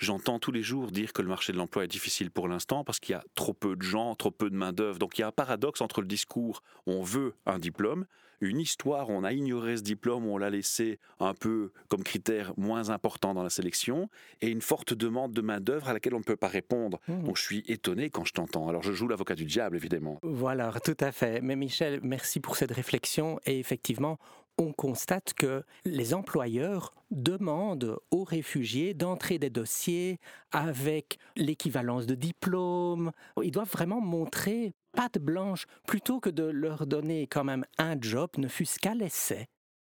j'entends 0.03 0.37
tous 0.37 0.51
les 0.51 0.61
jours 0.61 0.91
dire 0.91 1.13
que 1.13 1.21
le 1.21 1.27
marché 1.27 1.53
de 1.53 1.57
l'emploi 1.57 1.83
est 1.85 1.87
difficile 1.87 2.29
pour 2.29 2.47
l'instant 2.47 2.83
parce 2.83 2.99
qu'il 2.99 3.13
y 3.13 3.15
a 3.15 3.23
trop 3.35 3.53
peu 3.53 3.75
de 3.75 3.81
gens, 3.81 4.15
trop 4.15 4.31
peu 4.31 4.49
de 4.49 4.55
main-d'œuvre. 4.55 4.99
Donc 4.99 5.17
il 5.17 5.21
y 5.21 5.23
a 5.23 5.27
un 5.27 5.31
paradoxe 5.31 5.81
entre 5.81 6.01
le 6.01 6.07
discours 6.07 6.61
on 6.85 7.01
veut 7.01 7.33
un 7.45 7.59
diplôme, 7.59 8.05
une 8.41 8.59
histoire 8.59 9.09
on 9.09 9.23
a 9.23 9.31
ignoré 9.31 9.77
ce 9.77 9.81
diplôme, 9.81 10.27
on 10.27 10.37
l'a 10.37 10.49
laissé 10.49 10.99
un 11.19 11.33
peu 11.33 11.71
comme 11.87 12.03
critère 12.03 12.53
moins 12.57 12.89
important 12.89 13.33
dans 13.33 13.43
la 13.43 13.49
sélection, 13.49 14.09
et 14.41 14.49
une 14.49 14.61
forte 14.61 14.93
demande 14.93 15.33
de 15.33 15.41
main-d'œuvre 15.41 15.89
à 15.89 15.93
laquelle 15.93 16.13
on 16.13 16.19
ne 16.19 16.23
peut 16.23 16.35
pas 16.35 16.47
répondre. 16.49 16.99
Hmm. 17.07 17.23
Donc 17.23 17.37
je 17.37 17.43
suis 17.43 17.63
étonné 17.67 18.09
quand 18.09 18.25
je 18.25 18.33
t'entends. 18.33 18.67
Alors 18.67 18.83
je 18.83 18.91
joue 18.91 19.07
l'avocat 19.07 19.35
du 19.35 19.45
diable 19.45 19.77
évidemment. 19.77 20.19
Voilà, 20.23 20.73
tout 20.83 20.97
à 20.99 21.11
fait. 21.11 21.41
Mais 21.41 21.55
Michel, 21.55 21.99
merci 22.03 22.39
pour 22.39 22.57
cette 22.57 22.71
réflexion. 22.71 23.39
Et 23.45 23.59
effectivement, 23.59 24.19
on 24.57 24.71
constate 24.71 25.33
que 25.33 25.63
les 25.85 26.13
employeurs 26.13 26.93
demandent 27.11 27.97
aux 28.11 28.23
réfugiés 28.23 28.93
d'entrer 28.93 29.39
des 29.39 29.49
dossiers 29.49 30.19
avec 30.51 31.17
l'équivalence 31.35 32.05
de 32.05 32.15
diplôme. 32.15 33.11
Ils 33.41 33.51
doivent 33.51 33.71
vraiment 33.71 34.01
montrer 34.01 34.73
patte 34.93 35.19
blanche 35.19 35.65
plutôt 35.87 36.19
que 36.19 36.29
de 36.29 36.43
leur 36.43 36.85
donner 36.87 37.27
quand 37.27 37.43
même 37.43 37.65
un 37.77 37.99
job, 37.99 38.29
ne 38.37 38.47
fût-ce 38.47 38.79
qu'à 38.79 38.93
l'essai. 38.93 39.47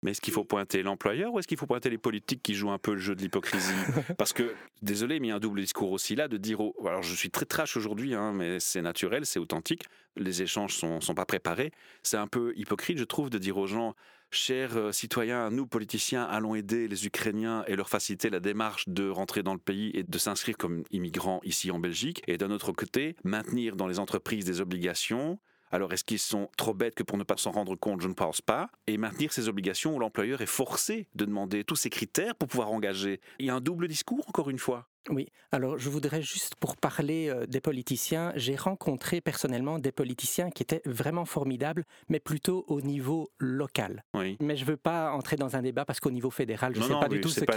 Mais 0.03 0.11
est-ce 0.11 0.21
qu'il 0.21 0.33
faut 0.33 0.43
pointer 0.43 0.83
l'employeur 0.83 1.33
ou 1.33 1.39
est-ce 1.39 1.47
qu'il 1.47 1.57
faut 1.57 1.65
pointer 1.65 1.89
les 1.89 1.97
politiques 1.97 2.43
qui 2.43 2.55
jouent 2.55 2.71
un 2.71 2.77
peu 2.77 2.91
le 2.91 2.99
jeu 2.99 3.15
de 3.15 3.21
l'hypocrisie? 3.21 3.71
Parce 4.17 4.33
que, 4.33 4.53
désolé, 4.81 5.21
mais 5.21 5.27
il 5.27 5.29
y 5.29 5.33
a 5.33 5.37
un 5.37 5.39
double 5.39 5.61
discours 5.61 5.91
aussi 5.93 6.15
là 6.15 6.27
de 6.27 6.35
dire, 6.35 6.59
alors 6.85 7.01
je 7.01 7.15
suis 7.15 7.29
très 7.29 7.45
trash 7.45 7.77
aujourd'hui, 7.77 8.13
hein, 8.13 8.33
mais 8.33 8.59
c'est 8.59 8.81
naturel, 8.81 9.25
c'est 9.25 9.39
authentique, 9.39 9.85
les 10.17 10.41
échanges 10.41 10.75
sont, 10.75 10.99
sont 10.99 11.15
pas 11.15 11.25
préparés. 11.25 11.71
C'est 12.03 12.17
un 12.17 12.27
peu 12.27 12.51
hypocrite, 12.57 12.97
je 12.97 13.05
trouve, 13.05 13.29
de 13.29 13.37
dire 13.37 13.57
aux 13.57 13.65
gens, 13.65 13.95
chers 14.33 14.77
euh, 14.77 14.91
citoyens, 14.91 15.49
nous 15.49 15.67
politiciens, 15.67 16.23
allons 16.23 16.55
aider 16.55 16.87
les 16.87 17.05
Ukrainiens 17.05 17.63
et 17.67 17.75
leur 17.75 17.89
faciliter 17.89 18.29
la 18.29 18.39
démarche 18.39 18.87
de 18.87 19.09
rentrer 19.09 19.43
dans 19.43 19.53
le 19.53 19.59
pays 19.59 19.91
et 19.93 20.03
de 20.03 20.17
s'inscrire 20.17 20.57
comme 20.57 20.83
immigrants 20.91 21.39
ici 21.43 21.71
en 21.71 21.79
Belgique. 21.79 22.21
Et 22.27 22.37
d'un 22.37 22.51
autre 22.51 22.71
côté, 22.71 23.15
maintenir 23.23 23.75
dans 23.75 23.87
les 23.87 23.99
entreprises 23.99 24.45
des 24.45 24.61
obligations 24.61 25.39
alors, 25.73 25.91
est-ce 25.91 26.03
qu'ils 26.03 26.19
sont 26.19 26.51
trop 26.55 26.75
bêtes 26.75 26.93
que 26.93 27.01
pour 27.01 27.17
ne 27.17 27.23
pas 27.23 27.35
s'en 27.35 27.49
rendre 27.49 27.75
compte? 27.75 27.99
Je 27.99 28.07
ne 28.07 28.13
pense 28.13 28.41
pas. 28.41 28.69
Et 28.85 28.95
maintenir 28.99 29.33
ces 29.33 29.49
obligations 29.49 29.95
où 29.95 29.99
l'employeur 29.99 30.41
est 30.41 30.45
forcé 30.45 31.07
de 31.15 31.25
demander 31.25 31.63
tous 31.63 31.75
ces 31.75 31.89
critères 31.89 32.35
pour 32.35 32.47
pouvoir 32.47 32.71
engager. 32.71 33.21
Il 33.39 33.47
y 33.47 33.49
a 33.49 33.55
un 33.55 33.59
double 33.59 33.87
discours, 33.87 34.23
encore 34.27 34.51
une 34.51 34.59
fois. 34.59 34.87
Oui, 35.09 35.27
alors 35.51 35.77
je 35.77 35.89
voudrais 35.89 36.21
juste 36.21 36.55
pour 36.55 36.77
parler 36.77 37.27
euh, 37.29 37.45
des 37.45 37.59
politiciens, 37.59 38.31
j'ai 38.35 38.55
rencontré 38.55 39.19
personnellement 39.19 39.77
des 39.77 39.91
politiciens 39.91 40.49
qui 40.49 40.63
étaient 40.63 40.81
vraiment 40.85 41.25
formidables, 41.25 41.83
mais 42.07 42.19
plutôt 42.19 42.63
au 42.67 42.81
niveau 42.81 43.29
local. 43.37 44.03
Oui. 44.13 44.37
Mais 44.39 44.55
je 44.55 44.63
ne 44.63 44.69
veux 44.69 44.77
pas 44.77 45.11
entrer 45.11 45.35
dans 45.35 45.55
un 45.55 45.61
débat 45.61 45.83
parce 45.83 45.99
qu'au 45.99 46.11
niveau 46.11 46.29
fédéral, 46.29 46.73
je 46.73 46.79
ne 46.79 46.85
sais 46.85 46.93
non, 46.93 46.99
pas 47.01 47.09
du 47.09 47.19
tout 47.19 47.29
ce 47.29 47.41
pas 47.41 47.55